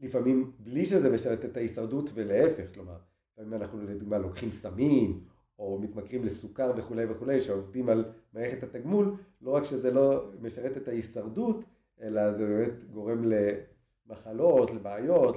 לפעמים 0.00 0.52
בלי 0.58 0.84
שזה 0.84 1.10
משרת 1.10 1.44
את 1.44 1.56
ההישרדות 1.56 2.10
ולהפך, 2.14 2.74
כלומר, 2.74 3.07
לפעמים 3.38 3.54
אנחנו 3.62 3.82
לדוגמה 3.82 4.18
לוקחים 4.18 4.52
סמים 4.52 5.24
או 5.58 5.78
מתמכרים 5.78 6.24
לסוכר 6.24 6.72
וכולי 6.76 7.04
וכולי, 7.04 7.40
שעובדים 7.40 7.88
על 7.88 8.12
מערכת 8.32 8.62
התגמול, 8.62 9.16
לא 9.40 9.50
רק 9.50 9.64
שזה 9.64 9.90
לא 9.90 10.32
משרת 10.40 10.76
את 10.76 10.88
ההישרדות, 10.88 11.64
אלא 12.00 12.32
זה 12.32 12.46
באמת 12.46 12.84
גורם 12.84 13.24
למחלות, 13.24 14.70
לבעיות, 14.70 15.36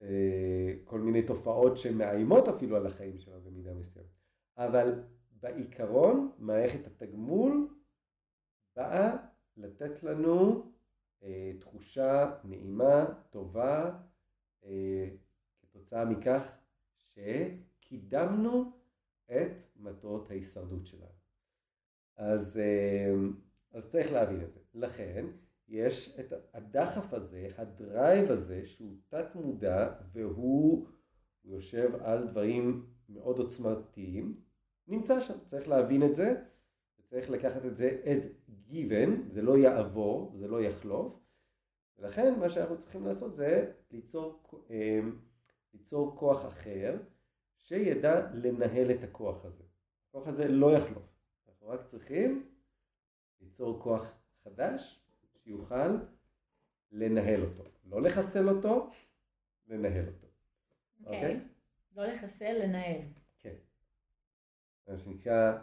לכל 0.00 0.98
אה, 0.98 1.04
מיני 1.04 1.22
תופעות 1.22 1.76
שמאיימות 1.76 2.48
אפילו 2.48 2.76
על 2.76 2.86
החיים 2.86 3.18
שלנו 3.18 3.40
במידה 3.40 3.74
מסוימת. 3.74 4.08
אבל 4.56 5.02
בעיקרון 5.30 6.32
מערכת 6.38 6.86
התגמול 6.86 7.68
באה 8.76 9.16
לתת 9.56 10.02
לנו 10.02 10.62
אה, 11.22 11.52
תחושה 11.60 12.34
נעימה, 12.44 13.04
טובה, 13.30 13.90
אה, 14.64 15.08
כתוצאה 15.94 16.04
מכך 16.04 16.42
שקידמנו 16.96 18.72
את 19.30 19.52
מטרות 19.76 20.30
ההישרדות 20.30 20.86
שלנו. 20.86 21.14
אז, 22.16 22.58
אה, 22.58 23.14
אז 23.72 23.90
צריך 23.90 24.12
להבין 24.12 24.42
את 24.42 24.52
זה. 24.52 24.60
לכן 24.74 25.26
יש 25.68 26.20
את 26.20 26.32
הדחף 26.54 27.12
הזה, 27.12 27.48
הדרייב 27.58 28.30
הזה, 28.30 28.66
שהוא 28.66 28.96
תת 29.08 29.34
מודע 29.34 29.94
והוא 30.12 30.86
יושב 31.44 31.90
על 32.00 32.28
דברים 32.28 32.86
מאוד 33.08 33.38
עוצמתיים, 33.38 34.40
נמצא 34.88 35.20
שם, 35.20 35.34
צריך 35.44 35.68
להבין 35.68 36.02
את 36.02 36.14
זה. 36.14 36.42
צריך 37.04 37.30
לקחת 37.30 37.64
את 37.64 37.76
זה 37.76 38.02
as 38.04 38.50
given, 38.70 39.10
זה 39.28 39.42
לא 39.42 39.58
יעבור, 39.58 40.32
זה 40.36 40.48
לא 40.48 40.62
יחלוף, 40.62 41.20
ולכן 41.98 42.40
מה 42.40 42.48
שאנחנו 42.48 42.78
צריכים 42.78 43.06
לעשות 43.06 43.34
זה 43.34 43.72
ליצור, 43.90 44.42
אמ, 44.70 45.18
ליצור 45.74 46.16
כוח 46.16 46.46
אחר 46.46 46.96
שידע 47.56 48.30
לנהל 48.34 48.90
את 48.90 49.02
הכוח 49.02 49.44
הזה. 49.44 49.64
הכוח 50.08 50.28
הזה 50.28 50.48
לא 50.48 50.76
יחלוף, 50.76 51.04
אנחנו 51.48 51.68
רק 51.68 51.80
צריכים 51.86 52.50
ליצור 53.40 53.82
כוח 53.82 54.12
חדש 54.44 55.04
שיוכל 55.44 55.96
לנהל 56.92 57.42
אותו, 57.42 57.62
לא 57.84 58.02
לחסל 58.02 58.48
אותו, 58.48 58.90
לנהל 59.66 60.06
אותו. 60.06 60.26
אוקיי? 61.04 61.34
Okay. 61.34 61.36
Okay? 61.36 61.96
לא 61.96 62.06
לחסל, 62.06 62.52
לנהל. 62.62 63.00
כן. 63.40 63.54
מה 64.88 64.98
שנקרא 64.98 65.58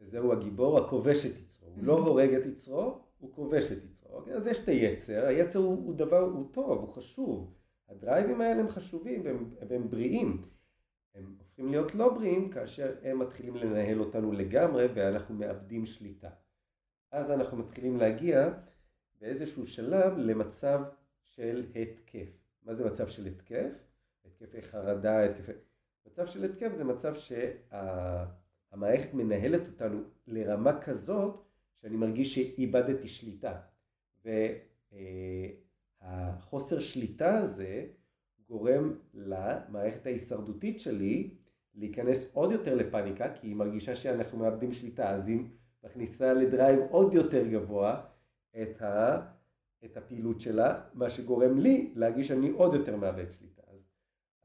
וזהו 0.00 0.32
הגיבור 0.32 0.78
הכובש 0.78 1.26
את 1.26 1.36
יצרו. 1.38 1.68
הוא 1.68 1.84
לא 1.84 1.98
הורג 1.98 2.34
את 2.34 2.46
יצרו, 2.46 2.98
הוא 3.18 3.32
כובש 3.32 3.72
את 3.72 3.84
יצרו. 3.84 4.12
אוקיי? 4.12 4.34
אז 4.34 4.46
יש 4.46 4.62
את 4.62 4.68
היצר, 4.68 5.26
היצר 5.26 5.58
הוא, 5.58 5.86
הוא 5.86 5.94
דבר, 5.94 6.20
הוא 6.20 6.52
טוב, 6.52 6.80
הוא 6.80 6.94
חשוב. 6.94 7.54
הדרייבים 7.98 8.40
האלה 8.40 8.60
הם 8.60 8.68
חשובים 8.68 9.24
והם, 9.24 9.54
והם 9.68 9.90
בריאים. 9.90 10.42
הם 11.14 11.34
הופכים 11.38 11.68
להיות 11.70 11.94
לא 11.94 12.14
בריאים 12.14 12.50
כאשר 12.50 12.96
הם 13.02 13.18
מתחילים 13.18 13.56
לנהל 13.56 14.00
אותנו 14.00 14.32
לגמרי 14.32 14.86
ואנחנו 14.94 15.34
מאבדים 15.34 15.86
שליטה. 15.86 16.30
אז 17.12 17.30
אנחנו 17.30 17.56
מתחילים 17.56 17.96
להגיע 17.96 18.50
באיזשהו 19.20 19.66
שלב 19.66 20.18
למצב 20.18 20.82
של 21.22 21.66
התקף. 21.74 22.28
מה 22.62 22.74
זה 22.74 22.84
מצב 22.84 23.08
של 23.08 23.26
התקף? 23.26 23.70
התקפי 24.24 24.62
חרדה, 24.62 25.24
התקפי... 25.24 25.52
מצב 26.06 26.26
של 26.26 26.44
התקף 26.44 26.72
זה 26.76 26.84
מצב 26.84 27.14
שה... 27.14 27.52
המערכת 28.72 29.14
מנהלת 29.14 29.68
אותנו 29.68 30.02
לרמה 30.26 30.80
כזאת 30.80 31.44
שאני 31.76 31.96
מרגיש 31.96 32.34
שאיבדתי 32.34 33.08
שליטה. 33.08 33.60
והחוסר 36.02 36.80
שליטה 36.80 37.38
הזה 37.38 37.86
גורם 38.48 38.94
למערכת 39.14 40.06
ההישרדותית 40.06 40.80
שלי 40.80 41.30
להיכנס 41.74 42.30
עוד 42.32 42.52
יותר 42.52 42.74
לפאניקה, 42.74 43.34
כי 43.34 43.46
היא 43.46 43.56
מרגישה 43.56 43.96
שאנחנו 43.96 44.38
מאבדים 44.38 44.72
שליטה, 44.72 45.10
אז 45.10 45.28
היא 45.28 45.40
מכניסה 45.84 46.32
ל 46.32 46.40
drive 46.40 46.80
עוד 46.90 47.14
יותר 47.14 47.46
גבוה 47.46 48.00
את, 48.62 48.82
ה, 48.82 49.20
את 49.84 49.96
הפעילות 49.96 50.40
שלה, 50.40 50.80
מה 50.94 51.10
שגורם 51.10 51.58
לי 51.58 51.92
להרגיש 51.94 52.28
שאני 52.28 52.50
עוד 52.50 52.74
יותר 52.74 52.96
מאבד 52.96 53.32
שליטה. 53.32 53.58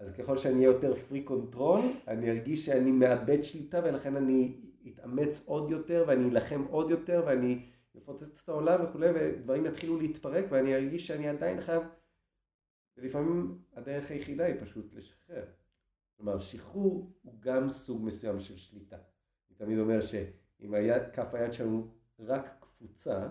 אז 0.03 0.11
ככל 0.17 0.37
שאני 0.37 0.55
אהיה 0.55 0.67
יותר 0.67 0.95
freak 0.95 1.21
control, 1.21 1.81
אני 2.07 2.31
ארגיש 2.31 2.65
שאני 2.65 2.91
מאבד 2.91 3.43
שליטה 3.43 3.81
ולכן 3.83 4.15
אני 4.15 4.55
אתאמץ 4.87 5.41
עוד 5.45 5.71
יותר 5.71 6.05
ואני 6.07 6.29
אלחם 6.29 6.63
עוד 6.69 6.89
יותר 6.89 7.23
ואני 7.25 7.59
אפוצץ 7.97 8.41
את 8.43 8.49
העולם 8.49 8.85
וכולי 8.85 9.09
ודברים 9.15 9.65
יתחילו 9.65 9.99
להתפרק 9.99 10.45
ואני 10.49 10.75
ארגיש 10.75 11.07
שאני 11.07 11.29
עדיין 11.29 11.61
חייב 11.61 11.83
ולפעמים 12.97 13.61
הדרך 13.73 14.11
היחידה 14.11 14.45
היא 14.45 14.61
פשוט 14.61 14.93
לשחרר. 14.93 15.45
כלומר 16.17 16.39
שחרור 16.39 17.13
הוא 17.21 17.33
גם 17.39 17.69
סוג 17.69 18.03
מסוים 18.03 18.39
של 18.39 18.57
שליטה. 18.57 18.97
אני 19.49 19.57
תמיד 19.57 19.79
אומר 19.79 20.01
שאם 20.01 20.73
היה, 20.73 21.09
כף 21.09 21.33
היד 21.33 21.53
שלנו 21.53 21.87
רק 22.19 22.57
קפוצה, 22.59 23.29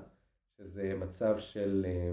שזה 0.57 0.95
מצב 1.01 1.39
של, 1.39 1.87
אה, 1.89 2.13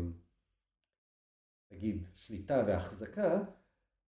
נגיד, 1.72 2.08
שליטה 2.16 2.64
והחזקה, 2.68 3.44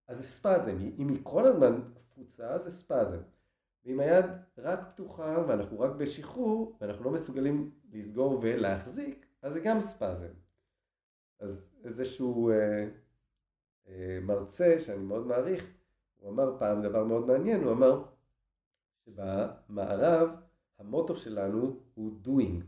אז 0.09 0.17
זה 0.17 0.23
ספזם. 0.23 0.77
אם 0.99 1.09
היא 1.09 1.21
כל 1.23 1.47
הזמן 1.47 1.81
קפוצה, 2.09 2.59
זה 2.59 2.71
ספזם. 2.71 3.23
ואם 3.85 4.01
היד 4.01 4.25
רק 4.59 4.81
פתוחה 4.93 5.45
ואנחנו 5.49 5.81
רק 5.81 5.91
בשחרור, 5.91 6.77
ואנחנו 6.81 7.05
לא 7.05 7.11
מסוגלים 7.11 7.71
לסגור 7.93 8.39
ולהחזיק, 8.43 9.27
אז 9.43 9.53
זה 9.53 9.61
גם 9.61 9.81
ספזם. 9.81 10.33
אז 11.41 11.71
איזשהו 11.85 12.51
אה, 12.51 12.89
אה, 13.89 14.19
מרצה 14.23 14.77
שאני 14.79 15.03
מאוד 15.03 15.27
מעריך, 15.27 15.67
הוא 16.17 16.31
אמר 16.31 16.57
פעם 16.59 16.83
דבר 16.83 17.05
מאוד 17.05 17.27
מעניין, 17.27 17.63
הוא 17.63 17.73
אמר 17.73 18.05
שבמערב 19.05 20.31
המוטו 20.79 21.17
שלנו 21.17 21.81
הוא 21.95 22.13
doing, 22.25 22.63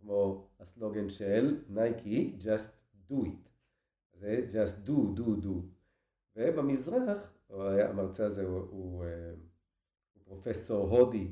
כמו 0.00 0.48
הסלוגן 0.60 1.10
של 1.10 1.64
נייקי, 1.68 2.38
just 2.40 2.70
do 3.10 3.14
it. 3.14 3.48
זה 4.12 4.46
just 4.50 4.88
do, 4.88 5.18
do, 5.18 5.44
do. 5.44 5.48
ובמזרח, 6.36 7.32
המרצה 7.50 8.24
הזה 8.24 8.42
הוא, 8.42 8.60
הוא, 8.70 9.04
אה, 9.04 9.30
הוא 10.14 10.22
פרופסור 10.24 10.88
הודי 10.88 11.28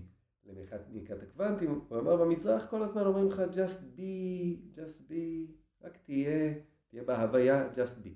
למכניקת 0.46 1.22
הקוונטים, 1.22 1.80
הוא 1.88 1.98
אמר 1.98 2.16
במזרח 2.16 2.70
כל 2.70 2.82
הזמן 2.82 3.06
אומרים 3.06 3.28
לך 3.28 3.42
just 3.52 3.98
be, 3.98 4.78
just 4.78 5.10
be, 5.10 5.52
רק 5.82 5.96
תהיה, 6.04 6.54
תהיה 6.90 7.02
בהוויה 7.04 7.68
just 7.72 8.04
be. 8.06 8.10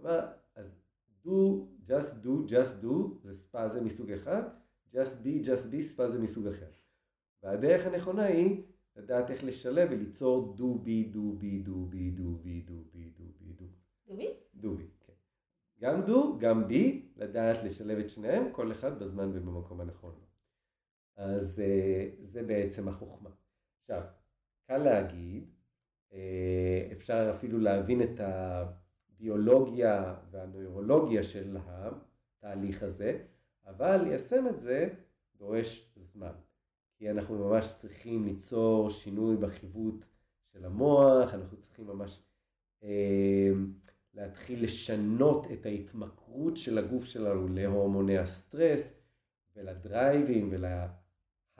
אמר, 0.00 0.20
אז 0.54 0.82
do, 1.24 1.28
just 1.88 2.24
do, 2.24 2.50
just 2.50 2.84
do, 2.84 2.94
זה 3.22 3.34
ספאזה 3.34 3.80
מסוג 3.80 4.10
אחד, 4.10 4.42
just 4.94 5.24
be, 5.24 5.46
just 5.46 5.72
be, 5.72 5.82
ספאזה 5.82 6.18
מסוג 6.18 6.46
אחר. 6.46 6.70
והדרך 7.42 7.86
הנכונה 7.86 8.24
היא 8.24 8.62
לדעת 8.96 9.30
איך 9.30 9.44
לשלב 9.44 9.88
וליצור 9.90 10.56
do 10.58 10.86
be, 10.86 11.14
do 11.14 11.42
be, 11.42 11.66
do 11.66 11.92
be, 11.92 12.18
do 12.18 12.44
be, 12.44 12.68
do 12.68 12.94
be, 12.94 13.04
do 13.18 13.24
be, 13.40 13.60
do. 13.60 13.64
be? 14.18 14.62
do 14.62 14.66
be, 14.66 15.06
כן. 15.06 15.12
גם 15.80 16.04
do, 16.06 16.38
גם 16.38 16.64
be, 16.64 16.86
לדעת 17.16 17.64
לשלב 17.64 17.98
את 17.98 18.08
שניהם, 18.08 18.52
כל 18.52 18.72
אחד 18.72 18.98
בזמן 18.98 19.30
ובמקום 19.34 19.80
הנכון. 19.80 20.14
אז 21.16 21.60
אה, 21.60 22.08
זה 22.22 22.42
בעצם 22.42 22.88
החוכמה. 22.88 23.30
עכשיו, 23.80 24.02
קל 24.66 24.78
להגיד, 24.78 25.50
אה, 26.12 26.88
אפשר 26.92 27.30
אפילו 27.34 27.58
להבין 27.58 28.02
את 28.02 28.20
הביולוגיה 28.20 30.14
והנוירולוגיה 30.30 31.22
של 31.22 31.56
התהליך 31.66 32.82
הזה, 32.82 33.18
אבל 33.66 33.96
ליישם 34.04 34.48
את 34.48 34.56
זה 34.56 34.88
דורש 35.36 35.94
זמן. 35.96 36.32
כי 36.96 37.10
אנחנו 37.10 37.48
ממש 37.48 37.74
צריכים 37.76 38.24
ליצור 38.24 38.90
שינוי 38.90 39.36
בחיווט 39.36 40.04
של 40.52 40.64
המוח, 40.64 41.34
אנחנו 41.34 41.56
צריכים 41.56 41.86
ממש 41.86 42.22
אה, 42.82 43.50
להתחיל 44.14 44.64
לשנות 44.64 45.46
את 45.52 45.66
ההתמכרות 45.66 46.56
של 46.56 46.78
הגוף 46.78 47.04
שלנו 47.04 47.48
להורמוני 47.48 48.18
הסטרס 48.18 48.92
ולדרייבים 49.56 50.50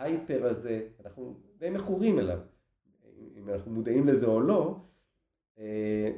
ולהייפר 0.03 0.47
הזה, 0.47 0.89
אנחנו 1.05 1.35
די 1.59 1.71
מכורים 1.71 2.19
אליו, 2.19 2.39
אם 3.37 3.49
אנחנו 3.49 3.71
מודעים 3.71 4.09
לזה 4.09 4.27
או 4.27 4.41
לא, 4.41 4.77
אה, 5.59 6.11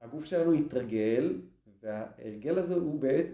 הגוף 0.00 0.24
שלנו 0.24 0.54
יתרגל 0.54 1.40
וההרגל 1.82 2.58
הזה 2.58 2.74
הוא 2.74 3.00
בעת, 3.00 3.26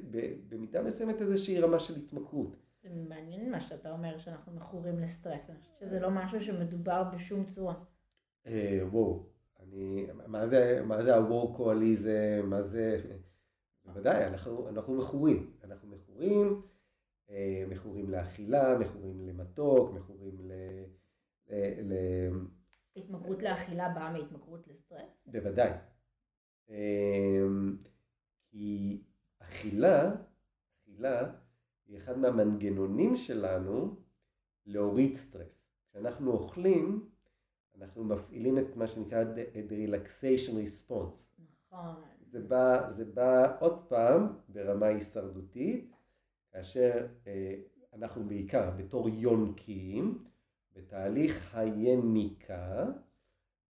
במידה 0.49 0.83
מסוימת 0.83 1.21
איזושהי 1.21 1.61
רמה 1.61 1.79
של 1.79 1.97
התמכרות. 1.97 2.57
זה 2.83 2.89
מעניין 3.09 3.51
מה 3.51 3.61
שאתה 3.61 3.93
אומר, 3.93 4.19
שאנחנו 4.19 4.53
מכורים 4.53 4.99
לסטרס. 4.99 5.51
אני 5.51 5.59
חושבת 5.59 5.79
שזה 5.81 6.01
לא 6.01 6.11
משהו 6.11 6.41
שמדובר 6.41 7.05
בשום 7.15 7.45
צורה. 7.45 7.75
אה, 8.47 8.81
וואו, 8.91 9.27
אני, 9.61 10.07
מה 10.27 10.49
זה, 10.49 10.83
מה 10.87 11.03
זה 11.03 11.15
הוורקואליזם, 11.15 12.41
מה 12.45 12.63
זה, 12.63 13.01
בוודאי, 13.85 14.27
אנחנו, 14.27 14.69
אנחנו 14.69 14.95
מכורים. 14.95 15.51
אנחנו 15.65 15.89
מכורים, 15.89 16.63
מכורים 17.69 18.11
לאכילה, 18.11 18.79
מכורים 18.79 19.29
למתוק, 19.29 19.91
מכורים 19.91 20.41
ל... 20.41 20.53
ל... 21.83 21.93
התמכרות 22.97 23.43
לאכילה 23.43 23.89
באה 23.89 24.13
מהתמכרות 24.13 24.69
לסטרס? 24.69 25.27
בוודאי. 25.27 25.71
אה, 26.71 27.47
כי 28.51 29.03
אכילה, 29.39 30.11
אכילה 30.83 31.33
היא 31.87 31.99
אחד 31.99 32.19
מהמנגנונים 32.19 33.17
שלנו 33.17 33.97
להוריד 34.67 35.15
סטרס. 35.15 35.69
כשאנחנו 35.91 36.33
אוכלים, 36.33 37.09
אנחנו 37.79 38.05
מפעילים 38.05 38.59
את 38.59 38.77
מה 38.77 38.87
שנקרא 38.87 39.25
the 39.55 39.71
relaxation 39.71 40.53
response. 40.53 41.23
נכון. 41.39 41.95
זה 42.31 42.41
בא, 42.41 42.91
זה 42.91 43.05
בא 43.05 43.57
עוד 43.61 43.85
פעם 43.89 44.39
ברמה 44.49 44.87
הישרדותית, 44.87 45.98
כאשר 46.53 47.07
אה, 47.27 47.55
אנחנו 47.93 48.25
בעיקר 48.29 48.71
בתור 48.71 49.09
יונקים, 49.09 50.25
בתהליך 50.77 51.55
היניקה, 51.55 52.87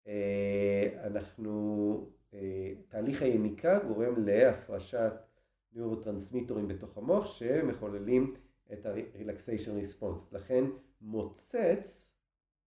אה, 0.08 0.90
אנחנו, 1.04 2.12
אה, 2.34 2.74
תהליך 2.88 3.22
היניקה 3.22 3.80
גורם 3.88 4.26
להפרשת 4.26 5.14
נוירוטרנסמיטורים 5.72 6.68
בתוך 6.68 6.98
המוח 6.98 7.26
שמחוללים 7.26 8.36
את 8.74 8.86
ה-relaxation 8.86 9.84
response. 9.84 10.24
לכן 10.32 10.64
מוצץ 11.02 12.12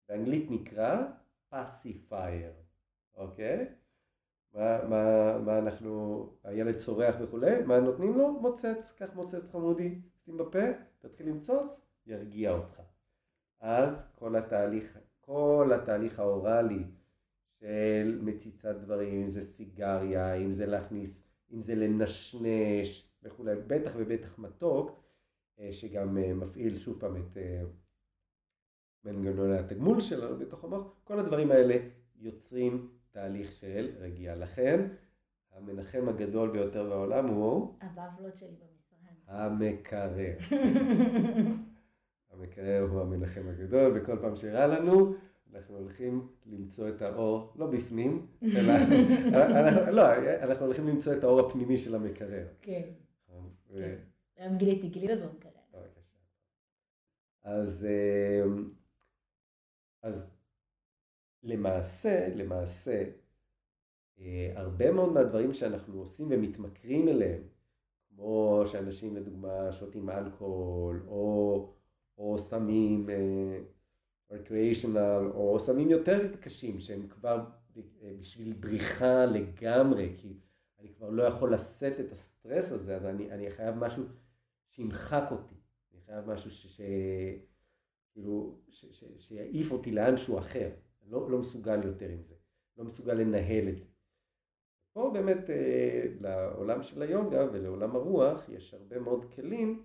באנגלית 0.09 0.51
נקרא 0.51 1.07
pacifier, 1.53 2.53
אוקיי? 3.15 3.80
מה, 4.53 4.83
מה, 4.89 5.37
מה 5.37 5.59
אנחנו, 5.59 6.29
הילד 6.43 6.77
צורח 6.77 7.15
וכולי, 7.21 7.63
מה 7.63 7.79
נותנים 7.79 8.17
לו? 8.17 8.39
מוצץ, 8.39 8.93
קח 8.97 9.09
מוצץ 9.15 9.49
חמודי, 9.51 10.01
שים 10.25 10.37
בפה, 10.37 10.65
תתחיל 10.99 11.27
למצוץ, 11.27 11.81
ירגיע 12.05 12.51
אותך. 12.51 12.81
אז 13.59 14.05
כל 14.15 14.35
התהליך, 14.35 14.99
כל 15.21 15.71
התהליך 15.75 16.19
האוראלי 16.19 16.83
של 17.59 18.19
מציצת 18.21 18.75
דברים, 18.75 19.21
אם 19.21 19.29
זה 19.29 19.41
סיגריה, 19.41 20.33
אם 20.33 20.51
זה 20.51 20.65
להכניס 20.65 21.31
אם 21.53 21.61
זה 21.61 21.75
לנשנש 21.75 23.09
וכולי, 23.23 23.55
בטח 23.67 23.91
ובטח 23.95 24.39
מתוק, 24.39 25.03
אה, 25.59 25.73
שגם 25.73 26.17
אה, 26.17 26.33
מפעיל 26.33 26.77
שוב 26.77 26.99
פעם 26.99 27.15
את 27.15 27.37
אה, 27.37 27.61
מנגנוני 29.03 29.57
התגמול 29.57 30.01
שלנו 30.01 30.37
בתוך 30.37 30.63
המוח, 30.63 30.83
כל 31.03 31.19
הדברים 31.19 31.51
האלה 31.51 31.75
יוצרים 32.15 32.91
תהליך 33.11 33.51
של 33.51 33.91
רגיעה. 33.99 34.35
לכן, 34.35 34.87
המנחם 35.51 36.09
הגדול 36.09 36.51
ביותר 36.51 36.89
בעולם 36.89 37.27
הוא... 37.27 37.75
הבבלות 37.81 38.37
שלי 38.37 38.47
במשרד. 38.47 38.99
המקרר. 39.27 40.37
המקרר 42.31 42.87
הוא 42.91 43.01
המנחם 43.01 43.47
הגדול, 43.47 43.91
וכל 43.95 44.17
פעם 44.21 44.35
שהראה 44.35 44.67
לנו, 44.67 45.13
אנחנו 45.53 45.77
הולכים 45.77 46.27
למצוא 46.45 46.89
את 46.89 47.01
האור, 47.01 47.53
לא 47.55 47.67
בפנים, 47.67 48.27
אלא, 48.43 48.73
אנחנו, 49.33 49.91
לא, 49.97 50.03
אנחנו 50.43 50.65
הולכים 50.65 50.87
למצוא 50.87 51.13
את 51.13 51.23
האור 51.23 51.39
הפנימי 51.39 51.77
של 51.77 51.95
המקרר. 51.95 52.47
כן. 52.61 52.89
נכון, 53.29 53.49
כן. 53.67 53.95
היום 54.37 54.57
גיליתי, 54.57 54.87
גיליתי 54.87 55.15
לנו 55.15 55.33
מקרר. 55.33 55.51
אז, 57.43 57.87
אמ, 58.45 58.69
אז 60.03 60.40
למעשה, 61.43 62.35
למעשה, 62.35 63.03
אה, 64.19 64.51
הרבה 64.55 64.91
מאוד 64.91 65.13
מהדברים 65.13 65.53
שאנחנו 65.53 65.99
עושים 65.99 66.27
ומתמכרים 66.29 67.07
אליהם, 67.07 67.41
כמו 68.09 68.63
שאנשים 68.65 69.15
לדוגמה 69.15 69.71
שותים 69.71 70.09
אלכוהול, 70.09 71.03
או, 71.07 71.73
או 72.17 72.39
שמים 72.39 73.09
אה, 73.09 73.59
recreational 74.31 75.33
או 75.33 75.59
סמים 75.59 75.89
יותר 75.89 76.35
קשים 76.41 76.79
שהם 76.79 77.07
כבר 77.07 77.45
בשביל 78.19 78.53
בריחה 78.53 79.25
לגמרי 79.25 80.13
כי 80.17 80.39
אני 80.79 80.93
כבר 80.93 81.09
לא 81.09 81.23
יכול 81.23 81.53
לשאת 81.53 81.99
את 81.99 82.11
הסטרס 82.11 82.71
הזה 82.71 82.95
אז 82.95 83.05
אני, 83.05 83.31
אני 83.31 83.51
חייב 83.51 83.75
משהו 83.75 84.03
שימחק 84.69 85.23
אותי, 85.31 85.55
אני 85.93 86.01
חייב 86.01 86.31
משהו 86.31 86.51
ש... 86.51 86.67
ש... 86.67 86.81
כאילו, 88.13 88.59
שיעיף 89.17 89.71
אותי 89.71 89.91
לאנשהו 89.91 90.39
אחר, 90.39 90.69
לא, 91.07 91.31
לא 91.31 91.37
מסוגל 91.37 91.85
יותר 91.85 92.09
עם 92.09 92.23
זה, 92.23 92.35
לא 92.77 92.83
מסוגל 92.83 93.13
לנהל 93.13 93.69
את 93.69 93.77
זה. 93.77 93.85
פה 94.93 95.11
באמת 95.13 95.49
אה, 95.49 96.05
לעולם 96.21 96.81
של 96.81 97.01
היוגה 97.01 97.45
ולעולם 97.51 97.95
הרוח 97.95 98.49
יש 98.49 98.73
הרבה 98.73 98.99
מאוד 98.99 99.25
כלים 99.35 99.83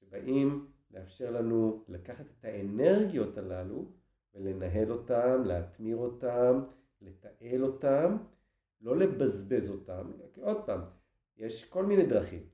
שבאים 0.00 0.66
לאפשר 0.90 1.30
לנו 1.30 1.84
לקחת 1.88 2.24
את 2.26 2.44
האנרגיות 2.44 3.38
הללו 3.38 3.84
ולנהל 4.34 4.92
אותם, 4.92 5.42
להתמיר 5.44 5.96
אותם, 5.96 6.60
לתעל 7.02 7.64
אותם, 7.64 8.16
לא 8.80 8.96
לבזבז 8.96 9.70
אותם, 9.70 10.10
עוד 10.40 10.66
פעם, 10.66 10.80
יש 11.36 11.64
כל 11.64 11.86
מיני 11.86 12.06
דרכים. 12.06 12.46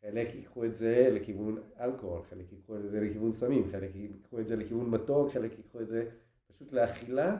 חלק 0.00 0.34
ייקחו 0.34 0.64
את 0.64 0.74
זה 0.74 1.08
לכיוון 1.12 1.62
אלכוהול, 1.80 2.22
חלק 2.22 2.52
ייקחו 2.52 2.76
את 2.76 2.90
זה 2.90 3.00
לכיוון 3.00 3.32
סמים, 3.32 3.70
חלק 3.70 3.94
ייקחו 3.94 4.40
את 4.40 4.46
זה 4.46 4.56
לכיוון 4.56 4.90
מתוק, 4.90 5.30
חלק 5.30 5.52
ייקחו 5.58 5.80
את 5.80 5.88
זה 5.88 6.10
פשוט 6.46 6.72
לאכילה, 6.72 7.36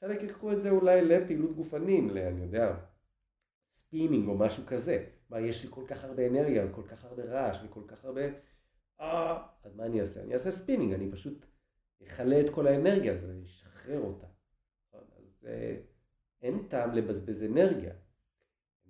חלק 0.00 0.22
ייקחו 0.22 0.52
את 0.52 0.60
זה 0.60 0.70
אולי 0.70 1.04
לפעילות 1.04 1.56
גופנית, 1.56 2.10
ל... 2.10 2.18
אני 2.18 2.42
יודע, 2.42 2.76
ספינינג 3.72 4.28
או 4.28 4.38
משהו 4.38 4.62
כזה. 4.66 5.04
מה, 5.30 5.40
יש 5.40 5.64
לי 5.64 5.70
כל 5.70 5.84
כך 5.86 6.04
הרבה 6.04 6.26
אנרגיה 6.26 6.66
וכל 6.66 6.82
כך 6.82 7.04
הרבה 7.04 7.22
רעש 7.22 7.58
וכל 7.64 7.82
כך 7.86 8.04
הרבה... 8.04 8.22
אה, 9.00 9.46
אז 9.62 9.76
מה 9.76 9.86
אני 9.86 10.00
אעשה? 10.00 10.22
אני 10.22 10.34
אעשה 10.34 10.50
ספינינג, 10.50 10.92
אני 10.92 11.12
פשוט 11.12 11.46
אכלה 12.02 12.40
את 12.40 12.50
כל 12.50 12.66
האנרגיה 12.66 13.12
הזו, 13.12 13.26
אני 13.30 13.44
אשחרר 13.44 14.00
אותה. 14.00 14.26
נכון? 14.88 15.04
אז 15.16 15.46
אה, 15.46 15.76
אין 16.42 16.68
טעם 16.68 16.92
לבזבז 16.92 17.44
אנרגיה. 17.44 17.94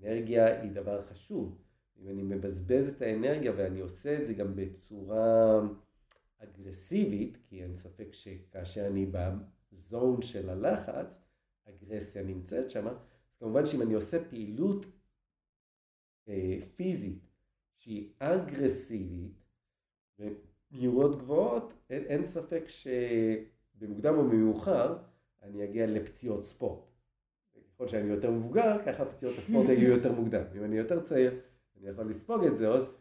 אנרגיה 0.02 0.60
היא 0.60 0.70
דבר 0.70 1.02
חשוב. 1.02 1.58
אם 1.98 2.08
אני 2.08 2.22
מבזבז 2.22 2.88
את 2.88 3.02
האנרגיה 3.02 3.52
ואני 3.56 3.80
עושה 3.80 4.18
את 4.18 4.26
זה 4.26 4.34
גם 4.34 4.56
בצורה 4.56 5.60
אגרסיבית, 6.38 7.38
כי 7.44 7.62
אין 7.62 7.74
ספק 7.74 8.08
שכאשר 8.12 8.86
אני 8.86 9.06
בזון 9.72 10.22
של 10.22 10.50
הלחץ, 10.50 11.20
אגרסיה 11.68 12.22
נמצאת 12.22 12.70
שם, 12.70 12.88
אז 12.88 12.96
כמובן 13.38 13.66
שאם 13.66 13.82
אני 13.82 13.94
עושה 13.94 14.24
פעילות 14.24 14.86
אה, 16.28 16.58
פיזית 16.76 17.28
שהיא 17.78 18.12
אגרסיבית 18.18 19.32
במהירות 20.18 21.18
גבוהות, 21.18 21.72
אין, 21.90 22.04
אין 22.04 22.24
ספק 22.24 22.64
שבמוקדם 22.68 24.14
או 24.14 24.28
במאוחר 24.28 24.96
אני 25.42 25.64
אגיע 25.64 25.86
לפציעות 25.86 26.44
ספורט. 26.44 26.88
ככל 27.74 27.88
שאני 27.88 28.08
יותר 28.08 28.30
מבוגר, 28.30 28.84
ככה 28.86 29.04
פציעות 29.04 29.38
הספורט 29.38 29.68
יגיעו 29.72 29.92
יותר 29.92 30.12
מוקדם. 30.12 30.42
אם 30.56 30.64
אני 30.64 30.76
יותר 30.76 31.00
צעיר, 31.00 31.40
אני 31.80 31.88
יכול 31.88 32.10
לספוג 32.10 32.44
את 32.44 32.56
זה 32.56 32.68
עוד, 32.68 32.94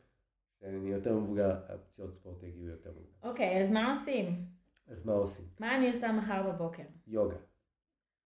כשאני 0.57 0.89
יותר 0.89 1.17
מבוגר, 1.19 1.55
הפציעות 1.69 2.13
ספורט 2.13 2.43
יגיעו 2.43 2.67
יותר 2.67 2.91
מוקדם. 2.91 3.29
אוקיי, 3.29 3.63
אז 3.63 3.71
מה 3.71 3.89
עושים? 3.89 4.56
אז 4.87 5.05
מה 5.05 5.13
עושים? 5.13 5.45
מה 5.59 5.75
אני 5.77 5.87
עושה 5.87 6.11
מחר 6.11 6.51
בבוקר? 6.51 6.83
יוגה. 7.07 7.35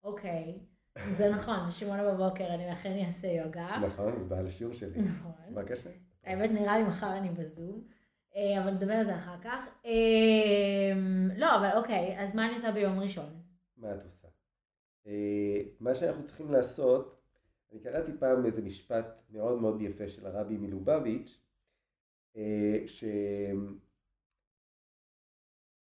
אוקיי, 0.05 0.59
זה 1.12 1.31
נכון, 1.31 1.57
בשמונה 1.69 2.12
בבוקר 2.12 2.55
אני 2.55 2.73
אכן 2.73 3.05
אעשה 3.07 3.27
יוגה. 3.27 3.79
נכון, 3.87 4.29
באה 4.29 4.43
לשיעור 4.43 4.75
שלי. 4.75 5.01
נכון. 5.01 5.33
בבקשה. 5.51 5.90
האמת 6.25 6.51
נראה 6.51 6.79
לי 6.79 6.85
מחר 6.85 7.19
אני 7.19 7.29
בזום, 7.31 7.83
אה, 8.37 8.62
אבל 8.62 8.71
נדבר 8.71 8.93
על 8.93 9.07
זה 9.07 9.17
אחר 9.17 9.40
כך. 9.43 9.67
אה, 9.87 10.93
לא, 11.37 11.57
אבל 11.57 11.79
אוקיי, 11.79 12.21
אז 12.21 12.35
מה 12.35 12.47
אני 12.47 12.55
עושה 12.55 12.73
ביום 12.73 13.01
ראשון? 13.01 13.43
מה 13.77 13.95
את 13.95 14.05
עושה? 14.05 14.29
אה, 15.07 15.61
מה 15.81 15.95
שאנחנו 15.95 16.25
צריכים 16.25 16.51
לעשות, 16.51 17.21
אני 17.73 17.81
קראתי 17.81 18.12
פעם 18.19 18.47
איזה 18.47 18.62
משפט 18.62 19.23
מאוד 19.31 19.61
מאוד 19.61 19.83
יפה 19.83 20.09
של 20.09 20.27
הרבי 20.27 20.57
מלובביץ', 20.57 21.40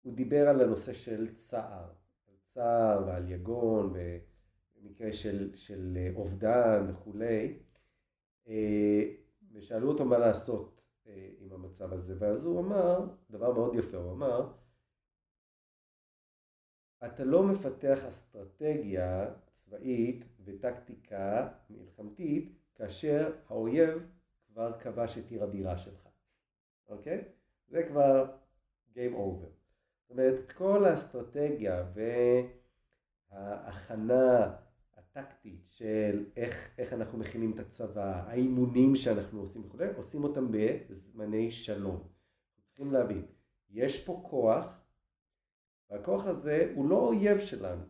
שהוא 0.10 0.18
דיבר 0.18 0.50
על 0.50 0.62
הנושא 0.62 0.94
של 0.94 1.34
צער, 1.34 1.90
על 2.28 2.36
צער 2.48 3.04
ועל 3.08 3.32
יגון 3.32 3.94
במקרה 4.76 5.14
של, 5.14 5.56
של 5.56 5.98
אובדן 6.16 6.86
וכולי, 6.90 7.60
ושאלו 9.52 9.92
אותו 9.92 10.06
מה 10.06 10.18
לעשות 10.18 10.82
עם 11.40 11.54
המצב 11.54 11.94
הזה, 11.94 12.16
ואז 12.20 12.46
הוא 12.46 12.60
אמר, 12.60 13.08
דבר 13.30 13.54
מאוד 13.54 13.76
יפה, 13.76 13.98
הוא 13.98 14.12
אמר, 14.12 14.54
אתה 17.06 17.24
לא 17.24 17.44
מפתח 17.44 18.06
אסטרטגיה 18.08 19.34
צבאית 19.52 20.26
וטקטיקה 20.44 21.50
מלחמתית 21.70 22.52
כאשר 22.76 23.36
האויב 23.48 24.08
כבר 24.48 24.80
כבש 24.80 25.18
את 25.18 25.32
עיר 25.32 25.44
הבירה 25.44 25.78
שלך, 25.78 26.08
אוקיי? 26.88 27.24
זה 27.68 27.84
כבר 27.88 28.36
Game 28.94 29.16
Over. 29.16 29.59
זאת 30.10 30.18
אומרת, 30.18 30.40
את 30.46 30.52
כל 30.52 30.86
האסטרטגיה 30.86 31.86
וההכנה 33.32 34.56
הטקטית 34.98 35.66
של 35.66 36.26
איך, 36.36 36.70
איך 36.78 36.94
אנחנו 36.94 37.18
מכינים 37.18 37.52
את 37.54 37.60
הצבא, 37.60 38.24
האימונים 38.28 38.96
שאנחנו 38.96 39.40
עושים 39.40 39.66
וכולי, 39.66 39.88
עושים 39.98 40.24
אותם 40.24 40.48
בזמני 40.52 41.52
שלום. 41.52 42.04
צריכים 42.68 42.92
להבין, 42.92 43.26
יש 43.70 44.06
פה 44.06 44.22
כוח 44.30 44.80
והכוח 45.90 46.28
הזה 46.28 46.72
הוא 46.76 46.90
לא 46.90 47.08
אויב 47.08 47.40
שלנו, 47.40 47.84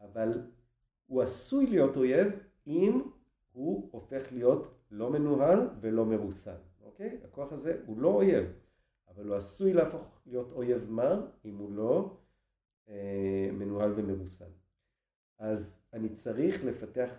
אבל 0.00 0.50
הוא 1.06 1.22
עשוי 1.22 1.66
להיות 1.66 1.96
אויב 1.96 2.32
אם 2.66 3.02
הוא 3.52 3.88
הופך 3.92 4.32
להיות 4.32 4.74
לא 4.90 5.10
מנוהל 5.10 5.68
ולא 5.80 6.04
מרוסן, 6.06 6.58
אוקיי? 6.82 7.20
הכוח 7.24 7.52
הזה 7.52 7.82
הוא 7.86 7.98
לא 7.98 8.08
אויב, 8.08 8.44
אבל 9.14 9.28
הוא 9.28 9.36
עשוי 9.36 9.72
להפוך 9.72 10.20
להיות 10.26 10.52
אויב 10.52 10.90
מר 10.90 11.26
אם 11.44 11.56
הוא 11.56 11.72
לא 11.72 12.16
אה, 12.88 13.48
מנוהל 13.52 13.92
ומרוסן. 13.96 14.50
אז 15.38 15.80
אני 15.92 16.08
צריך 16.08 16.64
לפתח 16.64 17.10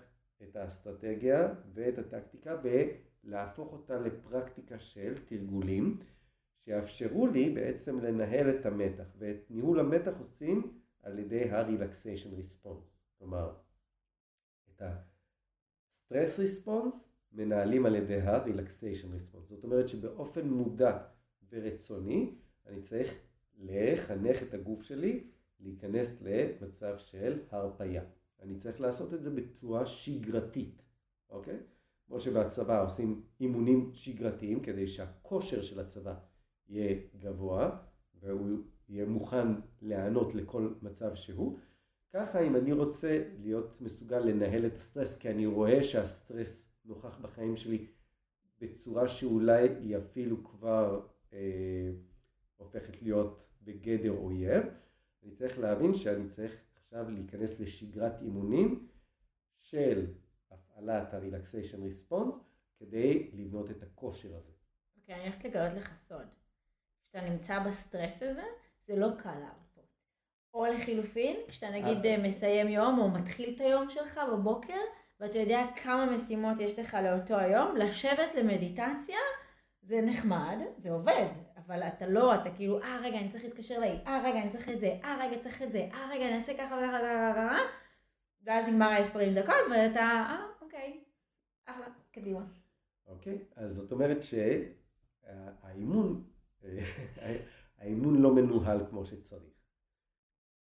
את 0.43 0.55
האסטרטגיה 0.55 1.53
ואת 1.73 1.97
הטקטיקה 1.97 2.61
ולהפוך 2.63 3.73
אותה 3.73 3.99
לפרקטיקה 3.99 4.79
של 4.79 5.13
תרגולים. 5.25 5.99
שיאפשרו 6.65 7.27
לי 7.27 7.49
בעצם 7.49 7.99
לנהל 7.99 8.49
את 8.49 8.65
המתח, 8.65 9.03
ואת 9.17 9.45
ניהול 9.49 9.79
המתח 9.79 10.11
עושים 10.17 10.79
על 11.03 11.19
ידי 11.19 11.49
ה-relaxation 11.49 12.39
response, 12.39 12.85
כלומר 13.17 13.53
את 14.69 14.81
ה-stress 14.81 16.39
response 16.39 16.95
מנהלים 17.31 17.85
על 17.85 17.95
ידי 17.95 18.21
ה-relaxation 18.21 19.07
response, 19.17 19.45
זאת 19.49 19.63
אומרת 19.63 19.89
שבאופן 19.89 20.49
מודע 20.49 20.97
ורצוני 21.55 22.35
אני 22.67 22.81
צריך 22.81 23.19
לחנך 23.57 24.43
את 24.43 24.53
הגוף 24.53 24.83
שלי 24.83 25.23
להיכנס 25.59 26.21
למצב 26.21 26.95
של 26.97 27.39
הרפייה. 27.51 28.03
אני 28.41 28.55
צריך 28.55 28.81
לעשות 28.81 29.13
את 29.13 29.23
זה 29.23 29.29
בצורה 29.29 29.85
שגרתית, 29.85 30.81
אוקיי? 31.29 31.57
כמו 32.07 32.19
שבצבא 32.19 32.83
עושים 32.83 33.23
אימונים 33.39 33.91
שגרתיים 33.93 34.59
כדי 34.59 34.87
שהכושר 34.87 35.61
של 35.61 35.79
הצבא 35.79 36.15
יהיה 36.69 36.95
גבוה 37.19 37.77
והוא 38.19 38.59
יהיה 38.89 39.05
מוכן 39.05 39.47
להיענות 39.81 40.35
לכל 40.35 40.73
מצב 40.81 41.15
שהוא. 41.15 41.57
ככה 42.13 42.41
אם 42.41 42.55
אני 42.55 42.73
רוצה 42.73 43.23
להיות 43.41 43.81
מסוגל 43.81 44.19
לנהל 44.19 44.65
את 44.65 44.75
הסטרס, 44.75 45.17
כי 45.17 45.29
אני 45.29 45.45
רואה 45.45 45.83
שהסטרס 45.83 46.69
נוכח 46.85 47.19
בחיים 47.21 47.55
שלי 47.55 47.87
בצורה 48.61 49.07
שאולי 49.07 49.69
היא 49.69 49.97
אפילו 49.97 50.43
כבר 50.43 51.07
הופכת 52.57 53.01
להיות 53.01 53.47
בגדר 53.61 54.11
אויב, 54.11 54.63
אני 55.23 55.31
צריך 55.31 55.59
להבין 55.59 55.93
שאני 55.93 56.29
צריך 56.29 56.55
עכשיו 56.75 57.09
להיכנס 57.09 57.59
לשגרת 57.59 58.21
אימונים 58.21 58.87
של 59.59 60.13
הפעלת 60.51 61.13
ה-relaxation 61.13 61.77
response 61.77 62.35
כדי 62.79 63.31
לבנות 63.33 63.71
את 63.71 63.83
הכושר 63.83 64.35
הזה. 64.35 64.51
אוקיי, 64.97 65.15
okay, 65.15 65.17
אני 65.17 65.27
הולכת 65.27 65.45
לגלות 65.45 65.73
לך 65.73 65.95
סוד. 65.95 66.27
כשאתה 67.03 67.29
נמצא 67.29 67.59
בסטרס 67.59 68.23
הזה, 68.23 68.43
זה 68.87 68.95
לא 68.95 69.07
קל 69.17 69.39
להרפות. 69.39 69.65
או 70.53 70.65
לחילופין, 70.65 71.35
כשאתה 71.47 71.69
נגיד 71.69 72.05
אה. 72.05 72.17
מסיים 72.17 72.67
יום 72.67 72.99
או 72.99 73.09
מתחיל 73.09 73.55
את 73.55 73.61
היום 73.61 73.89
שלך 73.89 74.19
בבוקר, 74.33 74.79
ואתה 75.19 75.39
יודע 75.39 75.65
כמה 75.83 76.05
משימות 76.05 76.59
יש 76.59 76.79
לך 76.79 76.97
לאותו 77.03 77.37
היום, 77.37 77.77
לשבת 77.77 78.35
למדיטציה 78.35 79.17
זה 79.87 80.01
נחמד, 80.01 80.57
זה 80.77 80.91
עובד, 80.91 81.27
אבל 81.57 81.83
אתה 81.83 82.07
לא, 82.07 82.35
אתה 82.35 82.49
כאילו, 82.55 82.81
אה 82.81 82.99
רגע 83.03 83.19
אני 83.19 83.29
צריך 83.29 83.43
להתקשר 83.43 83.79
להיא, 83.79 83.99
אה 84.07 84.21
רגע 84.23 84.41
אני 84.41 84.49
צריך 84.49 84.69
את 84.69 84.79
זה, 84.79 84.97
אה 85.03 85.17
רגע 85.21 85.39
צריך 85.39 85.61
את 85.61 85.71
זה, 85.71 85.87
אה 85.93 86.09
רגע 86.11 86.27
אני 86.27 86.35
אעשה 86.35 86.57
ככה 86.57 86.75
וככה 86.75 87.57
ואז 88.43 88.65
נגמר 88.67 88.85
ה-20 88.85 89.41
דקות 89.41 89.55
ואתה, 89.71 89.99
אה 89.99 90.45
אוקיי, 90.61 91.03
אחלה, 91.65 91.85
קדימה. 92.11 92.45
אוקיי, 93.07 93.37
אז 93.55 93.75
זאת 93.75 93.91
אומרת 93.91 94.17
שהאימון 94.23 96.23
האימון 97.77 98.21
לא 98.21 98.35
מנוהל 98.35 98.85
כמו 98.89 99.05
שצריך. 99.05 99.53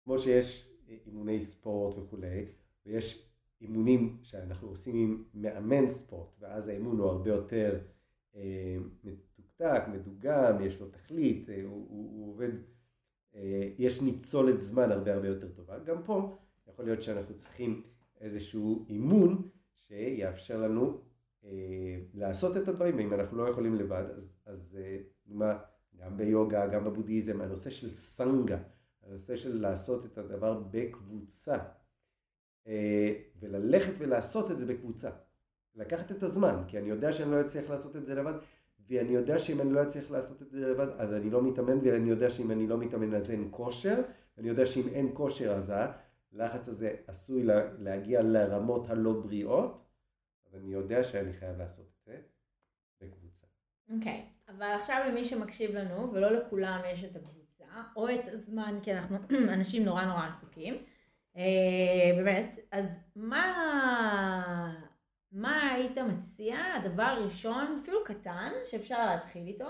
כמו 0.03 0.19
שיש 0.19 0.73
אימוני 1.06 1.41
ספורט 1.41 1.97
וכולי, 1.97 2.45
ויש 2.86 3.27
אימונים 3.62 4.17
שאנחנו 4.21 4.67
עושים 4.67 4.95
עם 4.95 5.23
מאמן 5.34 5.89
ספורט, 5.89 6.30
ואז 6.39 6.67
האימון 6.67 6.99
הוא 6.99 7.10
הרבה 7.10 7.30
יותר 7.30 7.75
אה, 7.75 7.96
מתוקתק, 9.04 9.84
מדוגם, 9.92 10.62
יש 10.62 10.80
לו 10.80 10.88
תכלית, 10.90 11.50
אה, 11.50 11.62
הוא, 11.63 11.88
הוא, 11.90 12.12
הוא 12.12 12.30
עובד, 12.30 12.52
אה, 13.36 13.70
יש 13.78 14.02
ניצולת 14.02 14.60
זמן 14.60 14.92
הרבה 14.92 15.13
הרבה 15.13 15.28
יותר 15.28 15.48
טובה. 15.52 15.80
גם 15.80 16.04
פה 16.04 16.38
יכול 16.68 16.86
להיות 16.86 17.02
שאנחנו 17.02 17.36
צריכים 17.36 17.84
איזשהו 18.22 18.86
אימון 18.90 19.50
שיאפשר 19.74 20.62
לנו 20.62 21.02
אה, 21.46 22.00
לעשות 22.13 22.58
את 22.58 22.68
הדברים, 22.68 22.98
ואם 22.98 23.13
אנחנו 23.13 23.38
לא 23.38 23.50
יכולים 23.50 23.76
לבד, 23.76 24.04
אז, 24.16 24.40
אז 24.46 24.78
אה, 24.82 24.98
מה, 25.26 25.58
גם 25.98 26.18
ביוגה, 26.18 26.68
גם 26.68 26.84
בבודהיזם, 26.86 27.42
הנושא 27.42 27.70
של 27.70 27.96
סנגה, 27.96 28.58
הנושא 29.04 29.36
של 29.36 29.62
לעשות 29.62 30.06
את 30.06 30.18
הדבר 30.18 30.63
בקבוצה, 30.72 31.58
אה, 32.68 33.13
וללכת 33.40 33.94
ולעשות 33.98 34.52
את 34.52 34.60
זה 34.60 34.66
בקבוצה. 34.66 35.10
לקחת 35.78 36.12
את 36.12 36.24
הזמן, 36.24 36.63
כי 36.68 36.78
אני 36.80 36.90
יודע 36.90 37.13
שאני 37.13 37.32
לא 37.32 37.42
אצליח 37.42 37.70
לעשות 37.70 37.96
את 37.96 38.06
זה 38.06 38.16
לבד, 38.16 38.34
ואני 38.90 39.12
יודע 39.13 39.40
שאם 39.40 39.62
אני 39.62 39.74
לא 39.74 39.84
אצליח 39.84 40.12
לעשות 40.12 40.42
את 40.42 40.50
זה 40.52 40.60
לבד, 40.60 40.88
אז 40.98 41.13
אני 41.13 41.30
לא 41.30 41.42
מתאמן, 41.44 41.78
ואני 41.84 42.10
יודע 42.10 42.30
שאם 42.30 42.52
אני 42.52 42.68
לא 42.68 42.78
מתאמן 42.78 43.13
אז 43.16 43.32
אין 43.32 43.48
כושר, 43.52 44.02
ואני 44.38 44.50
יודע 44.50 44.66
שאם 44.66 44.88
אין 44.88 45.10
כושר 45.13 45.52
אז 45.52 45.74
הלחץ 46.34 46.68
הזה 46.68 46.96
עשוי 47.08 47.44
לה- 47.44 47.74
להגיע 47.80 48.22
לרמות 48.22 48.90
הלא 48.90 49.13
בריאות, 49.13 49.84
אז 50.48 50.56
אני 50.56 50.74
יודע 50.74 51.04
שאני 51.04 51.34
חייב 51.34 51.58
לעשות 51.58 51.86
את 51.86 52.06
זה 52.06 52.18
בקבוצה. 53.02 53.48
אוקיי, 53.90 54.26
אבל 54.50 54.68
עכשיו 54.80 55.04
למי 55.10 55.26
שמקשיב 55.26 55.76
לנו, 55.76 56.13
ולא 56.13 56.30
לכולם 56.32 56.82
יש 56.94 57.04
את 57.04 57.16
הקבוצה, 57.16 57.66
או 57.96 58.10
את 58.10 58.34
הזמן, 58.34 58.80
כי 58.84 58.94
אנחנו 58.94 59.18
אנשים 59.56 59.86
נורא 59.86 60.06
נורא 60.06 60.28
עסוקים, 60.28 60.78
אה, 61.38 61.44
באמת, 62.16 62.60
אז 62.72 62.98
מה, 63.16 63.44
מה 65.32 65.72
היית 65.72 65.98
מציע, 65.98 66.58
הדבר 66.76 67.04
הראשון, 67.04 67.80
אפילו 67.82 68.04
קטן, 68.06 68.52
שאפשר 68.66 69.06
להתחיל 69.06 69.48
איתו, 69.48 69.70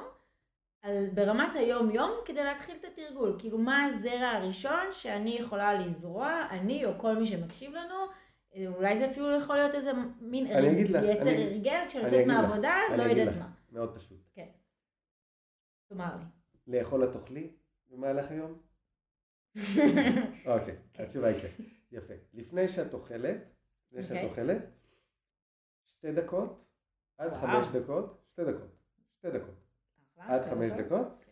על, 0.82 1.10
ברמת 1.14 1.56
היום-יום 1.56 2.12
כדי 2.26 2.44
להתחיל 2.44 2.76
את 2.80 2.86
התרגול? 2.86 3.36
כאילו, 3.40 3.58
מה 3.58 3.84
הזרע 3.86 4.28
הראשון 4.30 4.86
שאני 4.92 5.30
יכולה 5.40 5.74
לזרוע, 5.74 6.48
אני 6.50 6.86
או 6.86 6.92
כל 7.00 7.16
מי 7.16 7.26
שמקשיב 7.26 7.72
לנו, 7.72 7.96
אה, 8.56 8.68
אולי 8.68 8.98
זה 8.98 9.10
אפילו 9.12 9.38
יכול 9.38 9.56
להיות 9.56 9.76
איזה 9.76 9.92
מין 10.22 10.48
אני 10.48 10.72
אגיד 10.72 10.90
לך, 10.90 11.04
יצר 11.06 11.22
אני- 11.30 11.44
הרגל, 11.44 11.72
אני 11.72 11.90
כשאני 11.90 12.04
יוצאת 12.04 12.28
מהעבודה, 12.28 12.76
לא 12.98 13.04
יודעת. 13.04 13.38
מה. 13.38 13.50
מאוד 13.72 13.96
פשוט. 13.96 14.18
כן. 14.34 14.48
תאמר 15.90 16.16
לי. 16.18 16.24
לאכול 16.78 17.04
את 17.04 17.12
תאכלי 17.12 17.50
במהלך 17.90 18.32
היום? 18.32 18.54
אוקיי, 20.54 20.76
התשובה 20.96 21.28
היא 21.28 21.42
כן. 21.42 21.64
יפה. 21.92 22.14
לפני 22.34 22.68
שאת 22.68 22.94
אוכלת, 22.94 23.38
לפני 23.92 24.04
שאת 24.04 24.12
אוקיי. 24.12 24.30
אוכלת, 24.30 24.66
שתי 25.98 26.12
דקות, 26.12 26.64
עד. 27.18 27.34
חמש 27.34 27.68
דקות, 27.68 28.18
שתי 28.32 28.42
דקות, 28.46 28.70
שתי 29.20 29.32
דקות, 29.32 29.56
עד 30.18 30.46
חמש 30.50 30.72
דקות, 30.72 31.08
כן. 31.26 31.32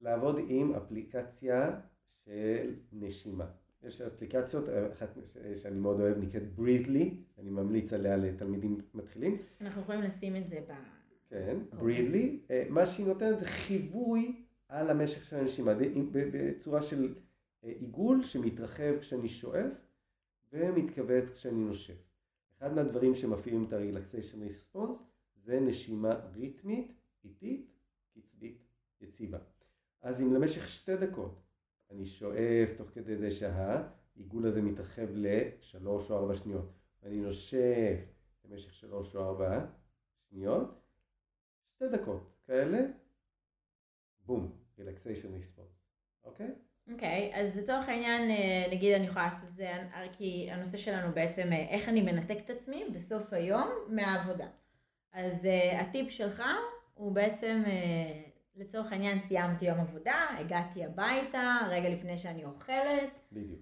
לעבוד 0.00 0.36
עם 0.48 0.74
אפליקציה 0.74 1.80
של 2.24 2.74
נשימה. 2.92 3.46
יש 3.82 4.00
אפליקציות, 4.00 4.64
אחת 4.92 5.08
ש- 5.32 5.62
שאני 5.62 5.78
מאוד 5.78 6.00
אוהב 6.00 6.18
נקראת 6.18 6.42
Breathly, 6.58 7.08
אני 7.38 7.50
ממליץ 7.50 7.92
עליה 7.92 8.16
לתלמידים 8.16 8.80
מתחילים. 8.94 9.36
אנחנו 9.60 9.82
יכולים 9.82 10.02
לשים 10.02 10.36
את 10.36 10.48
זה 10.48 10.60
ב... 10.68 10.72
כן, 11.30 11.58
אוקיי. 11.72 11.96
Breathly, 12.08 12.50
אה, 12.50 12.66
מה 12.70 12.86
שהיא 12.86 13.06
נותנת 13.06 13.40
זה 13.40 13.46
חיווי 13.46 14.44
על 14.68 14.90
המשך 14.90 15.24
של 15.24 15.36
הנשימה, 15.36 15.72
בצורה 16.12 16.82
של 16.82 17.14
אה, 17.64 17.68
עיגול 17.80 18.22
שמתרחב 18.22 18.98
כשאני 19.00 19.28
שואף 19.28 19.72
ומתכווץ 20.52 21.30
כשאני 21.30 21.64
נושף. 21.64 22.13
אחד 22.58 22.74
מהדברים 22.74 23.14
שמפעילים 23.14 23.64
את 23.64 23.72
ה-relaxation 23.72 24.36
response 24.50 24.98
זה 25.34 25.60
נשימה 25.60 26.14
ריתמית, 26.14 26.92
איטית, 27.24 27.70
קצבית, 28.14 28.58
יציבה. 29.00 29.38
אז 30.02 30.20
אם 30.20 30.34
למשך 30.34 30.68
שתי 30.68 30.96
דקות 30.96 31.40
אני 31.90 32.06
שואף 32.06 32.72
תוך 32.76 32.88
כדי 32.88 33.16
זה 33.16 33.30
שהעיגול 33.30 34.46
הזה 34.46 34.62
מתרחב 34.62 35.06
לשלוש 35.14 36.10
או 36.10 36.16
ארבע 36.16 36.34
שניות, 36.34 36.72
ואני 37.02 37.20
נושף 37.20 37.98
במשך 38.44 38.74
שלוש 38.74 39.16
או 39.16 39.20
ארבע 39.20 39.66
שניות, 40.30 40.80
שתי 41.74 41.84
דקות 41.88 42.36
כאלה, 42.46 42.78
בום, 44.26 44.58
relaxation 44.78 45.30
response, 45.40 45.84
אוקיי? 46.24 46.54
אוקיי, 46.92 47.32
אז 47.34 47.56
לצורך 47.56 47.88
העניין, 47.88 48.30
אה, 48.30 48.66
נגיד 48.72 48.94
אני 48.94 49.06
יכולה 49.06 49.24
לעשות 49.24 49.48
את 49.48 49.56
זה, 49.56 49.68
אה, 49.68 50.06
כי 50.12 50.48
הנושא 50.50 50.76
שלנו 50.76 51.12
בעצם 51.14 51.52
אה, 51.52 51.66
איך 51.70 51.88
אני 51.88 52.02
מנתק 52.02 52.36
את 52.44 52.50
עצמי 52.50 52.84
בסוף 52.92 53.32
היום 53.32 53.68
מהעבודה. 53.88 54.46
אז 55.12 55.48
הטיפ 55.80 56.10
שלך 56.10 56.42
הוא 56.94 57.12
בעצם, 57.12 57.62
לצורך 58.56 58.92
העניין 58.92 59.18
סיימתי 59.18 59.64
יום 59.64 59.80
עבודה, 59.80 60.26
הגעתי 60.38 60.84
הביתה, 60.84 61.58
רגע 61.70 61.88
לפני 61.88 62.16
שאני 62.16 62.44
אוכלת, 62.44 63.10
בדיוק. 63.32 63.60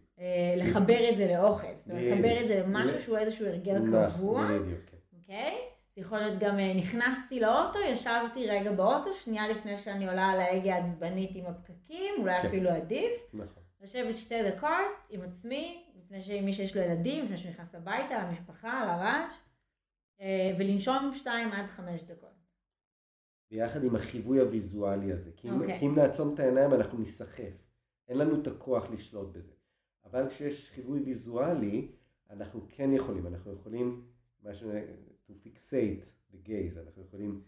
לחבר 0.56 1.10
את 1.10 1.16
זה 1.16 1.26
לאוכל, 1.26 1.66
זאת 1.76 1.90
אומרת. 1.90 2.04
לחבר 2.04 2.42
את 2.42 2.48
זה 2.48 2.60
למשהו 2.60 3.02
שהוא 3.02 3.18
איזשהו 3.18 3.46
הרגל 3.46 3.78
קבוע. 3.92 4.44
בדיוק, 4.44 4.80
כן. 4.90 4.96
אוקיי? 5.18 5.58
זה 5.94 6.00
יכול 6.00 6.18
להיות 6.18 6.38
גם 6.38 6.58
אה, 6.58 6.74
נכנסתי 6.74 7.40
לאוטו, 7.40 7.78
ישבתי 7.78 8.46
רגע 8.46 8.72
באוטו, 8.72 9.14
שנייה 9.14 9.48
לפני 9.48 9.78
שאני 9.78 10.08
עולה 10.08 10.26
על 10.30 10.40
ההגה 10.40 10.74
העצבנית 10.74 11.30
עם 11.34 11.46
הפקקים, 11.46 12.14
אולי 12.18 12.42
כן. 12.42 12.48
אפילו 12.48 12.70
עדיף. 12.70 13.12
נכון. 13.34 13.62
לשבת 13.80 14.16
שתי 14.16 14.50
דקות 14.50 14.68
עם 15.10 15.22
עצמי, 15.22 15.84
לפני 15.96 16.22
שמי 16.22 16.52
שיש 16.52 16.76
לו 16.76 16.82
ילדים, 16.82 17.24
לפני 17.24 17.36
שהוא 17.36 17.50
נכנס 17.50 17.74
הביתה, 17.74 18.24
למשפחה, 18.24 18.84
לרעש, 18.84 19.34
אה, 20.20 20.54
ולנשום 20.58 21.10
שתיים 21.14 21.52
עד 21.52 21.66
חמש 21.66 22.02
דקות. 22.02 22.42
ביחד 23.50 23.84
עם 23.84 23.96
החיווי 23.96 24.40
הוויזואלי 24.40 25.12
הזה. 25.12 25.30
כי 25.36 25.48
אם, 25.48 25.60
אוקיי. 25.60 25.78
כי 25.78 25.86
אם 25.86 25.94
נעצום 25.94 26.34
את 26.34 26.40
העיניים 26.40 26.74
אנחנו 26.74 26.98
ניסחף. 26.98 27.52
אין 28.08 28.18
לנו 28.18 28.42
את 28.42 28.46
הכוח 28.46 28.90
לשלוט 28.90 29.36
בזה. 29.36 29.52
אבל 30.04 30.28
כשיש 30.28 30.70
חיווי 30.70 31.00
ויזואלי, 31.00 31.92
אנחנו 32.30 32.60
כן 32.68 32.92
יכולים, 32.92 33.26
אנחנו 33.26 33.52
יכולים, 33.52 34.04
מה 34.42 34.54
ש... 34.54 34.64
to 35.26 35.32
fixate 35.32 36.02
the 36.32 36.48
gaze, 36.48 36.78
אנחנו 36.86 37.02
יכולים 37.02 37.42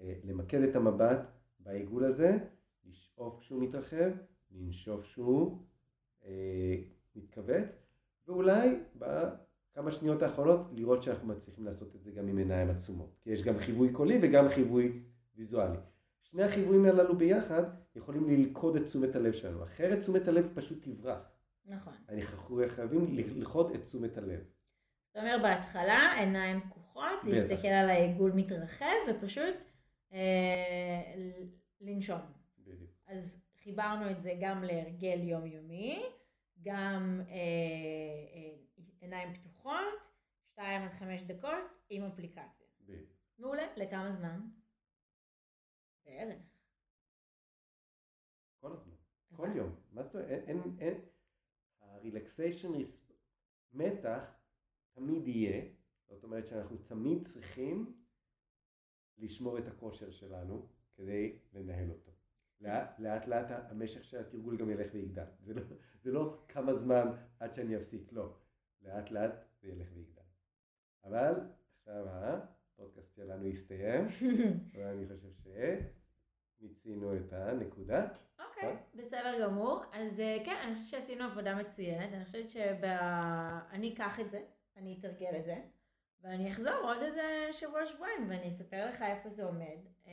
אה, 0.00 0.14
למקד 0.24 0.62
את 0.62 0.76
המבט 0.76 1.20
בעיגול 1.58 2.04
הזה, 2.04 2.38
לשאוף 2.84 3.40
כשהוא 3.40 3.62
מתרחב, 3.62 4.10
לנשוף 4.50 5.02
כשהוא 5.02 5.58
אה, 6.24 6.76
מתכווץ, 7.16 7.76
ואולי 8.26 8.78
בכמה 8.96 9.90
שניות 9.90 10.22
האחרונות 10.22 10.60
לראות 10.72 11.02
שאנחנו 11.02 11.28
מצליחים 11.28 11.64
לעשות 11.64 11.96
את 11.96 12.02
זה 12.02 12.10
גם 12.10 12.28
עם 12.28 12.38
עיניים 12.38 12.70
עצומות. 12.70 13.16
כי 13.22 13.30
יש 13.30 13.42
גם 13.42 13.58
חיווי 13.58 13.92
קולי 13.92 14.18
וגם 14.22 14.48
חיווי 14.48 15.02
ויזואלי. 15.36 15.78
שני 16.22 16.42
החיוויים 16.42 16.84
הללו 16.84 17.16
ביחד 17.18 17.62
יכולים 17.94 18.28
ללכוד 18.28 18.76
את 18.76 18.84
תשומת 18.84 19.16
הלב 19.16 19.32
שלנו, 19.32 19.64
אחרת 19.64 19.98
תשומת 19.98 20.28
הלב 20.28 20.48
פשוט 20.54 20.78
תברח. 20.82 21.30
נכון. 21.66 21.92
אנחנו 22.08 22.60
חייבים 22.68 23.06
ללכוד 23.10 23.70
את 23.74 23.84
תשומת 23.84 24.18
הלב. 24.18 24.40
זאת 25.06 25.16
אומרת, 25.16 25.42
בהתחלה 25.42 26.12
עיניים 26.18 26.60
בטח. 27.22 27.28
להסתכל 27.28 27.68
על 27.68 27.90
העיגול 27.90 28.32
מתרחב 28.32 28.96
ופשוט 29.10 29.54
אה, 30.12 31.14
לנשום. 31.80 32.20
בדיוק. 32.58 32.90
אז 33.06 33.42
חיברנו 33.62 34.10
את 34.10 34.22
זה 34.22 34.34
גם 34.40 34.64
להרגל 34.64 35.20
יומיומי, 35.22 36.02
גם 36.62 37.20
אה, 37.28 37.34
אה, 38.34 38.56
עיניים 39.00 39.34
פתוחות, 39.34 39.84
2 40.52 40.82
עד 40.82 40.92
5 40.92 41.22
דקות 41.22 41.64
עם 41.88 42.04
אפליקציה. 42.04 42.66
בדיוק. 42.80 43.10
מעולה, 43.38 43.66
לכמה 43.76 44.12
זמן? 44.12 44.40
בערך. 46.04 46.42
כל 48.60 48.72
הזמן. 48.72 48.94
כל 49.36 49.48
יום. 49.56 49.74
מה 49.92 50.02
זאת 50.02 50.14
אומרת? 50.14 50.30
אין, 50.30 50.42
אין, 50.48 50.76
אין, 50.80 51.00
הרילקסיישן, 51.80 52.68
מתח 53.72 54.40
תמיד 54.92 55.28
יהיה, 55.28 55.62
זאת 56.10 56.24
אומרת 56.24 56.46
שאנחנו 56.46 56.76
תמיד 56.76 57.26
צריכים 57.26 57.96
לשמור 59.18 59.58
את 59.58 59.68
הכושר 59.68 60.10
שלנו 60.10 60.66
כדי 60.96 61.38
לנהל 61.52 61.90
אותו. 61.90 62.10
לאט 62.60 62.98
לאט, 62.98 63.26
לאט 63.26 63.50
המשך 63.50 64.04
של 64.04 64.18
התרגול 64.18 64.56
גם 64.56 64.70
ילך 64.70 64.90
ויגדל. 64.92 65.24
זה 65.40 65.54
לא, 65.54 65.62
זה 66.02 66.12
לא 66.12 66.38
כמה 66.48 66.74
זמן 66.74 67.06
עד 67.40 67.54
שאני 67.54 67.76
אפסיק, 67.76 68.12
לא. 68.12 68.34
לאט 68.82 69.10
לאט 69.10 69.44
זה 69.60 69.68
ילך 69.68 69.88
ויגדל. 69.94 70.22
אבל 71.04 71.34
עכשיו 71.78 72.04
הפודקאסט 72.08 73.14
שלנו 73.14 73.46
הסתיים, 73.46 74.06
ואני 74.72 75.06
חושב 75.06 75.50
שמיצינו 76.60 77.16
את 77.16 77.32
הנקודה. 77.32 78.08
אוקיי, 78.46 78.76
בסדר 78.94 79.40
גמור. 79.42 79.82
אז 79.92 80.20
אה, 80.20 80.38
כן, 80.44 80.56
אני 80.64 80.74
חושבת 80.74 80.88
שעשינו 80.88 81.24
עבודה 81.24 81.54
מצוינת. 81.54 82.12
אני 82.12 82.24
חושבת 82.24 82.50
שאני 82.50 83.94
אקח 83.94 84.20
את 84.20 84.30
זה, 84.30 84.40
אני 84.76 84.96
אתרגל 85.00 85.36
את 85.38 85.44
זה, 85.44 85.56
ואני 86.22 86.52
אחזור 86.52 86.72
עוד 86.72 87.02
איזה 87.02 87.48
שבוע-שבועיים 87.52 88.30
ואני 88.30 88.48
אספר 88.48 88.86
לך 88.86 89.02
איפה 89.02 89.30
זה 89.30 89.44
עומד. 89.44 89.78
אמ, 90.06 90.12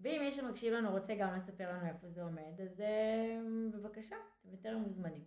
ואם 0.00 0.20
מי 0.24 0.32
שמקשיב 0.32 0.74
לנו 0.74 0.90
רוצה 0.90 1.14
גם 1.14 1.34
לספר 1.36 1.70
לנו 1.72 1.86
איפה 1.86 2.08
זה 2.08 2.22
עומד, 2.22 2.60
אז 2.60 2.80
אמ, 2.80 3.70
בבקשה, 3.70 4.16
אתם 4.40 4.50
יותר 4.52 4.78
מוזמנים. 4.78 5.24